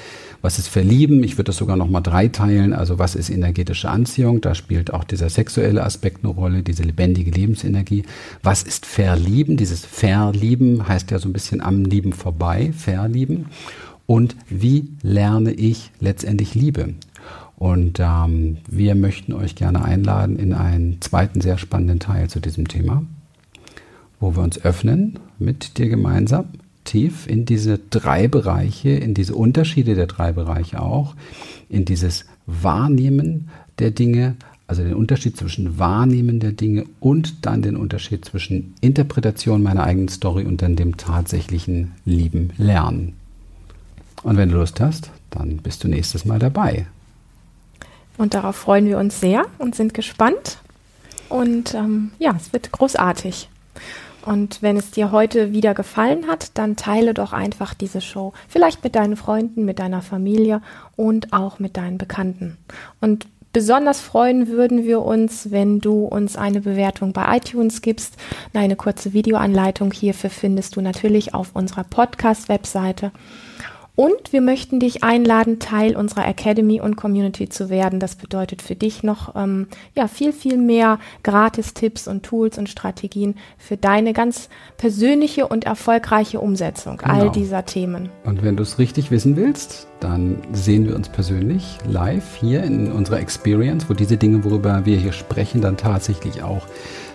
Was 0.42 0.58
ist 0.58 0.66
Verlieben? 0.66 1.22
Ich 1.22 1.34
würde 1.34 1.44
das 1.44 1.56
sogar 1.56 1.76
noch 1.76 1.88
mal 1.88 2.00
dreiteilen. 2.00 2.72
Also 2.72 2.98
was 2.98 3.14
ist 3.14 3.30
energetische 3.30 3.88
Anziehung? 3.88 4.40
Da 4.40 4.56
spielt 4.56 4.92
auch 4.92 5.04
dieser 5.04 5.30
sexuelle 5.30 5.84
Aspekt 5.84 6.24
eine 6.24 6.32
Rolle, 6.32 6.64
diese 6.64 6.82
lebendige 6.82 7.30
Lebensenergie. 7.30 8.02
Was 8.42 8.64
ist 8.64 8.86
Verlieben? 8.86 9.56
Dieses 9.56 9.86
Verlieben 9.86 10.88
heißt 10.88 11.12
ja 11.12 11.20
so 11.20 11.28
ein 11.28 11.32
bisschen 11.32 11.60
am 11.60 11.84
Lieben 11.84 12.12
vorbei, 12.12 12.72
Verlieben. 12.76 13.46
Und 14.06 14.34
wie 14.48 14.88
lerne 15.02 15.52
ich 15.52 15.92
letztendlich 16.00 16.56
Liebe? 16.56 16.94
Und 17.54 18.00
ähm, 18.00 18.56
wir 18.68 18.96
möchten 18.96 19.32
euch 19.32 19.54
gerne 19.54 19.84
einladen 19.84 20.40
in 20.40 20.54
einen 20.54 21.00
zweiten 21.00 21.40
sehr 21.40 21.56
spannenden 21.56 22.00
Teil 22.00 22.28
zu 22.28 22.40
diesem 22.40 22.66
Thema 22.66 23.04
wo 24.20 24.36
wir 24.36 24.42
uns 24.42 24.64
öffnen 24.64 25.18
mit 25.38 25.78
dir 25.78 25.88
gemeinsam 25.88 26.46
tief 26.84 27.26
in 27.26 27.44
diese 27.44 27.78
drei 27.78 28.28
Bereiche, 28.28 28.90
in 28.90 29.14
diese 29.14 29.34
Unterschiede 29.34 29.94
der 29.94 30.06
drei 30.06 30.32
Bereiche 30.32 30.80
auch, 30.80 31.14
in 31.68 31.84
dieses 31.84 32.24
Wahrnehmen 32.46 33.50
der 33.78 33.90
Dinge, 33.90 34.36
also 34.66 34.82
den 34.82 34.94
Unterschied 34.94 35.36
zwischen 35.36 35.78
Wahrnehmen 35.78 36.40
der 36.40 36.52
Dinge 36.52 36.86
und 36.98 37.46
dann 37.46 37.62
den 37.62 37.76
Unterschied 37.76 38.24
zwischen 38.24 38.74
Interpretation 38.80 39.62
meiner 39.62 39.84
eigenen 39.84 40.08
Story 40.08 40.44
und 40.44 40.62
dann 40.62 40.76
dem 40.76 40.96
tatsächlichen 40.96 41.92
lieben 42.04 42.50
Lernen. 42.56 43.14
Und 44.22 44.36
wenn 44.36 44.48
du 44.48 44.56
Lust 44.56 44.80
hast, 44.80 45.10
dann 45.30 45.58
bist 45.58 45.84
du 45.84 45.88
nächstes 45.88 46.24
Mal 46.24 46.38
dabei. 46.38 46.86
Und 48.16 48.34
darauf 48.34 48.56
freuen 48.56 48.86
wir 48.86 48.98
uns 48.98 49.20
sehr 49.20 49.44
und 49.58 49.74
sind 49.74 49.94
gespannt. 49.94 50.58
Und 51.28 51.74
ähm, 51.74 52.10
ja, 52.18 52.34
es 52.36 52.52
wird 52.52 52.72
großartig. 52.72 53.48
Und 54.28 54.60
wenn 54.60 54.76
es 54.76 54.90
dir 54.90 55.10
heute 55.10 55.54
wieder 55.54 55.72
gefallen 55.72 56.26
hat, 56.26 56.50
dann 56.58 56.76
teile 56.76 57.14
doch 57.14 57.32
einfach 57.32 57.72
diese 57.72 58.02
Show. 58.02 58.34
Vielleicht 58.46 58.84
mit 58.84 58.94
deinen 58.94 59.16
Freunden, 59.16 59.64
mit 59.64 59.78
deiner 59.78 60.02
Familie 60.02 60.60
und 60.96 61.32
auch 61.32 61.60
mit 61.60 61.78
deinen 61.78 61.96
Bekannten. 61.96 62.58
Und 63.00 63.26
besonders 63.54 64.02
freuen 64.02 64.48
würden 64.48 64.84
wir 64.84 65.00
uns, 65.00 65.50
wenn 65.50 65.80
du 65.80 66.04
uns 66.04 66.36
eine 66.36 66.60
Bewertung 66.60 67.14
bei 67.14 67.38
iTunes 67.38 67.80
gibst. 67.80 68.18
Eine 68.52 68.76
kurze 68.76 69.14
Videoanleitung 69.14 69.92
hierfür 69.92 70.28
findest 70.28 70.76
du 70.76 70.82
natürlich 70.82 71.32
auf 71.32 71.56
unserer 71.56 71.84
Podcast-Webseite. 71.84 73.12
Und 73.98 74.32
wir 74.32 74.40
möchten 74.40 74.78
dich 74.78 75.02
einladen, 75.02 75.58
Teil 75.58 75.96
unserer 75.96 76.28
Academy 76.28 76.80
und 76.80 76.94
Community 76.94 77.48
zu 77.48 77.68
werden. 77.68 77.98
Das 77.98 78.14
bedeutet 78.14 78.62
für 78.62 78.76
dich 78.76 79.02
noch 79.02 79.34
ähm, 79.34 79.66
ja 79.96 80.06
viel 80.06 80.32
viel 80.32 80.56
mehr 80.56 81.00
Gratis-Tipps 81.24 82.06
und 82.06 82.22
Tools 82.22 82.58
und 82.58 82.68
Strategien 82.68 83.34
für 83.56 83.76
deine 83.76 84.12
ganz 84.12 84.50
persönliche 84.76 85.48
und 85.48 85.64
erfolgreiche 85.64 86.38
Umsetzung 86.38 86.98
genau. 86.98 87.12
all 87.12 87.30
dieser 87.32 87.66
Themen. 87.66 88.08
Und 88.22 88.44
wenn 88.44 88.56
du 88.56 88.62
es 88.62 88.78
richtig 88.78 89.10
wissen 89.10 89.34
willst, 89.34 89.88
dann 89.98 90.42
sehen 90.52 90.86
wir 90.86 90.94
uns 90.94 91.08
persönlich 91.08 91.78
live 91.84 92.36
hier 92.36 92.62
in 92.62 92.92
unserer 92.92 93.18
Experience, 93.18 93.90
wo 93.90 93.94
diese 93.94 94.16
Dinge, 94.16 94.44
worüber 94.44 94.86
wir 94.86 94.96
hier 94.96 95.10
sprechen, 95.12 95.60
dann 95.60 95.76
tatsächlich 95.76 96.44
auch 96.44 96.68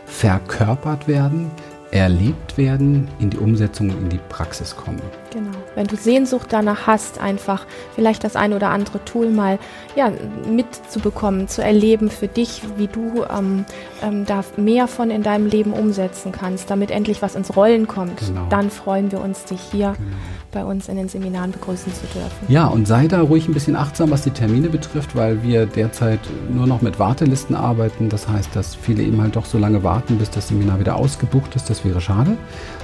verkörpert 0.05 1.07
werden, 1.07 1.49
erlebt 1.91 2.57
werden, 2.57 3.07
in 3.19 3.29
die 3.29 3.37
Umsetzung, 3.37 3.89
in 3.89 4.09
die 4.09 4.19
Praxis 4.27 4.75
kommen. 4.75 5.01
Genau. 5.31 5.52
Wenn 5.75 5.87
du 5.87 5.95
Sehnsucht 5.95 6.47
danach 6.51 6.87
hast, 6.87 7.19
einfach 7.19 7.65
vielleicht 7.95 8.23
das 8.23 8.35
ein 8.35 8.53
oder 8.53 8.69
andere 8.69 9.03
Tool 9.05 9.29
mal 9.29 9.59
ja, 9.95 10.11
mitzubekommen, 10.49 11.47
zu 11.47 11.63
erleben 11.63 12.09
für 12.09 12.27
dich, 12.27 12.61
wie 12.77 12.87
du 12.87 13.23
ähm, 13.23 13.65
ähm, 14.01 14.25
da 14.25 14.43
mehr 14.57 14.87
von 14.87 15.09
in 15.09 15.23
deinem 15.23 15.47
Leben 15.47 15.73
umsetzen 15.73 16.31
kannst, 16.31 16.69
damit 16.69 16.91
endlich 16.91 17.21
was 17.21 17.35
ins 17.35 17.55
Rollen 17.55 17.87
kommt, 17.87 18.19
genau. 18.19 18.47
dann 18.49 18.69
freuen 18.69 19.11
wir 19.11 19.21
uns, 19.21 19.45
dich 19.45 19.61
hier 19.71 19.95
genau. 19.97 20.15
Bei 20.53 20.63
uns 20.63 20.87
in 20.87 20.95
den 20.95 21.09
Seminaren 21.09 21.51
begrüßen 21.51 21.93
zu 21.93 22.05
dürfen. 22.07 22.45
Ja, 22.47 22.67
und 22.67 22.87
sei 22.87 23.07
da 23.07 23.21
ruhig 23.21 23.47
ein 23.47 23.53
bisschen 23.53 23.75
achtsam, 23.75 24.11
was 24.11 24.21
die 24.21 24.31
Termine 24.31 24.69
betrifft, 24.69 25.15
weil 25.15 25.43
wir 25.43 25.65
derzeit 25.65 26.19
nur 26.49 26.67
noch 26.67 26.81
mit 26.81 26.99
Wartelisten 26.99 27.55
arbeiten. 27.55 28.09
Das 28.09 28.27
heißt, 28.27 28.55
dass 28.55 28.75
viele 28.75 29.03
eben 29.03 29.21
halt 29.21 29.35
doch 29.35 29.45
so 29.45 29.57
lange 29.57 29.83
warten, 29.83 30.17
bis 30.17 30.29
das 30.29 30.47
Seminar 30.47 30.79
wieder 30.79 30.95
ausgebucht 30.95 31.55
ist. 31.55 31.69
Das 31.69 31.83
wäre 31.83 31.99
schade 31.99 32.37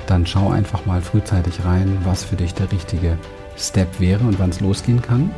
dann 0.10 0.26
schau 0.26 0.50
einfach 0.50 0.86
mal 0.86 1.02
frühzeitig 1.02 1.64
rein, 1.66 2.00
was 2.04 2.24
für 2.24 2.36
dich 2.36 2.54
der 2.54 2.72
richtige 2.72 3.18
Step 3.58 4.00
wäre 4.00 4.24
und 4.24 4.40
wann 4.40 4.50
es 4.50 4.60
losgehen 4.60 5.02
kann. 5.02 5.32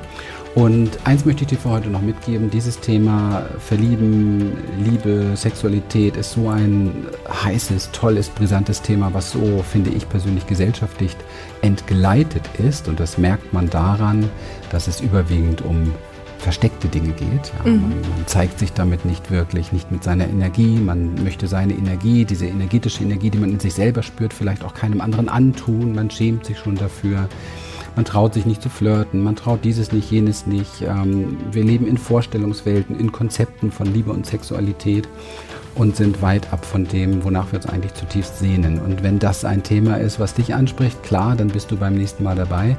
Und 0.54 1.00
eins 1.06 1.24
möchte 1.24 1.44
ich 1.44 1.48
dir 1.48 1.58
für 1.58 1.70
heute 1.70 1.90
noch 1.90 2.02
mitgeben, 2.02 2.50
dieses 2.50 2.80
Thema 2.80 3.46
Verlieben, 3.60 4.52
Liebe, 4.84 5.32
Sexualität 5.36 6.18
ist 6.18 6.34
so 6.34 6.50
ein 6.50 7.06
heißes, 7.44 7.92
tolles, 7.92 8.28
brisantes 8.28 8.82
Thema, 8.82 9.14
was 9.14 9.32
so, 9.32 9.64
finde 9.64 9.92
ich 9.92 10.10
persönlich, 10.10 10.46
gesellschaftlich 10.48 11.16
entgleitet 11.62 12.44
ist. 12.58 12.90
Und 12.90 13.00
das 13.00 13.18
merkt 13.18 13.54
man 13.54 13.70
daran, 13.70 14.30
dass 14.72 14.88
es 14.88 15.00
überwiegend 15.00 15.62
um 15.62 15.94
versteckte 16.38 16.90
Dinge 16.90 17.14
geht. 17.14 17.54
Ja, 17.64 17.72
mhm. 17.72 17.82
man, 17.82 18.02
man, 18.02 18.28
zeigt 18.28 18.60
sich 18.60 18.74
damit 18.74 19.06
nicht 19.06 19.32
wirklich, 19.32 19.72
nicht 19.72 19.90
mit 19.90 20.04
seiner 20.04 20.28
Energie. 20.28 20.76
Man 20.76 21.24
möchte 21.24 21.48
seine 21.48 21.74
Energie, 21.74 22.26
diese 22.26 22.48
energetische 22.48 23.04
Energie, 23.04 23.30
die 23.30 23.38
man 23.38 23.52
in 23.52 23.60
sich 23.60 23.74
selber 23.74 24.04
spürt, 24.04 24.34
vielleicht 24.34 24.66
auch 24.66 24.74
keinem 24.74 25.00
anderen 25.00 25.30
antun. 25.30 25.96
Man 25.96 26.10
schämt 26.10 26.46
sich 26.46 26.58
schon 26.58 26.76
dafür. 26.76 27.30
Man 27.96 28.06
traut 28.06 28.34
sich 28.34 28.46
nicht 28.46 28.62
zu 28.62 28.70
flirten, 28.70 29.22
man 29.22 29.36
traut 29.36 29.64
dieses 29.64 29.92
nicht, 29.92 30.12
jenes 30.12 30.48
nicht. 30.48 30.82
Ähm, 30.82 31.38
wir 31.52 31.64
leben 31.64 31.88
in 31.88 31.98
Vorstellungswelten, 31.98 32.98
in 33.00 33.12
Konzepten 33.12 33.72
von 33.72 33.94
Liebe 33.94 34.12
und 34.12 34.26
Sexualität 34.26 35.08
und 35.76 35.96
sind 35.96 36.22
weit 36.22 36.52
ab 36.52 36.66
von 36.66 36.86
dem, 36.86 37.24
wonach 37.24 37.52
wir 37.52 37.60
uns 37.60 37.68
eigentlich 37.68 37.94
zutiefst 37.94 38.40
sehnen. 38.40 38.80
Und 38.80 39.04
wenn 39.04 39.20
das 39.20 39.46
ein 39.46 39.64
Thema 39.64 39.98
ist, 39.98 40.20
was 40.20 40.34
dich 40.34 40.54
anspricht, 40.54 41.02
klar, 41.04 41.36
dann 41.36 41.48
bist 41.48 41.72
du 41.72 41.78
beim 41.78 41.96
nächsten 41.96 42.24
Mal 42.24 42.36
dabei. 42.36 42.78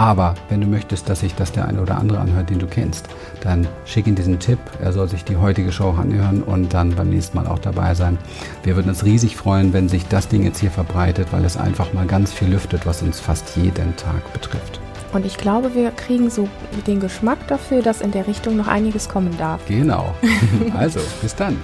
Aber 0.00 0.34
wenn 0.48 0.62
du 0.62 0.66
möchtest, 0.66 1.10
dass 1.10 1.20
sich 1.20 1.34
das 1.34 1.52
der 1.52 1.68
eine 1.68 1.82
oder 1.82 1.98
andere 1.98 2.20
anhört, 2.20 2.48
den 2.48 2.58
du 2.58 2.66
kennst, 2.66 3.06
dann 3.42 3.68
schick 3.84 4.06
ihm 4.06 4.14
diesen 4.14 4.38
Tipp. 4.38 4.58
Er 4.80 4.94
soll 4.94 5.10
sich 5.10 5.24
die 5.24 5.36
heutige 5.36 5.72
Show 5.72 5.90
anhören 5.90 6.42
und 6.42 6.72
dann 6.72 6.94
beim 6.94 7.10
nächsten 7.10 7.36
Mal 7.36 7.46
auch 7.46 7.58
dabei 7.58 7.92
sein. 7.92 8.16
Wir 8.62 8.76
würden 8.76 8.88
uns 8.88 9.04
riesig 9.04 9.36
freuen, 9.36 9.74
wenn 9.74 9.90
sich 9.90 10.08
das 10.08 10.26
Ding 10.26 10.42
jetzt 10.42 10.58
hier 10.58 10.70
verbreitet, 10.70 11.28
weil 11.32 11.44
es 11.44 11.58
einfach 11.58 11.92
mal 11.92 12.06
ganz 12.06 12.32
viel 12.32 12.48
lüftet, 12.48 12.86
was 12.86 13.02
uns 13.02 13.20
fast 13.20 13.58
jeden 13.58 13.94
Tag 13.96 14.32
betrifft. 14.32 14.80
Und 15.12 15.26
ich 15.26 15.36
glaube, 15.36 15.74
wir 15.74 15.90
kriegen 15.90 16.30
so 16.30 16.48
den 16.86 16.98
Geschmack 16.98 17.46
dafür, 17.48 17.82
dass 17.82 18.00
in 18.00 18.10
der 18.10 18.26
Richtung 18.26 18.56
noch 18.56 18.68
einiges 18.68 19.06
kommen 19.06 19.36
darf. 19.36 19.60
Genau. 19.68 20.14
Also, 20.78 21.00
bis 21.20 21.36
dann. 21.36 21.58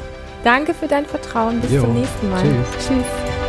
Danke 0.44 0.74
für 0.74 0.88
dein 0.88 1.06
Vertrauen. 1.06 1.58
Bis 1.62 1.72
jo. 1.72 1.84
zum 1.84 1.94
nächsten 1.94 2.28
Mal. 2.28 2.42
Tschüss. 2.42 2.86
Tschüss. 2.86 3.45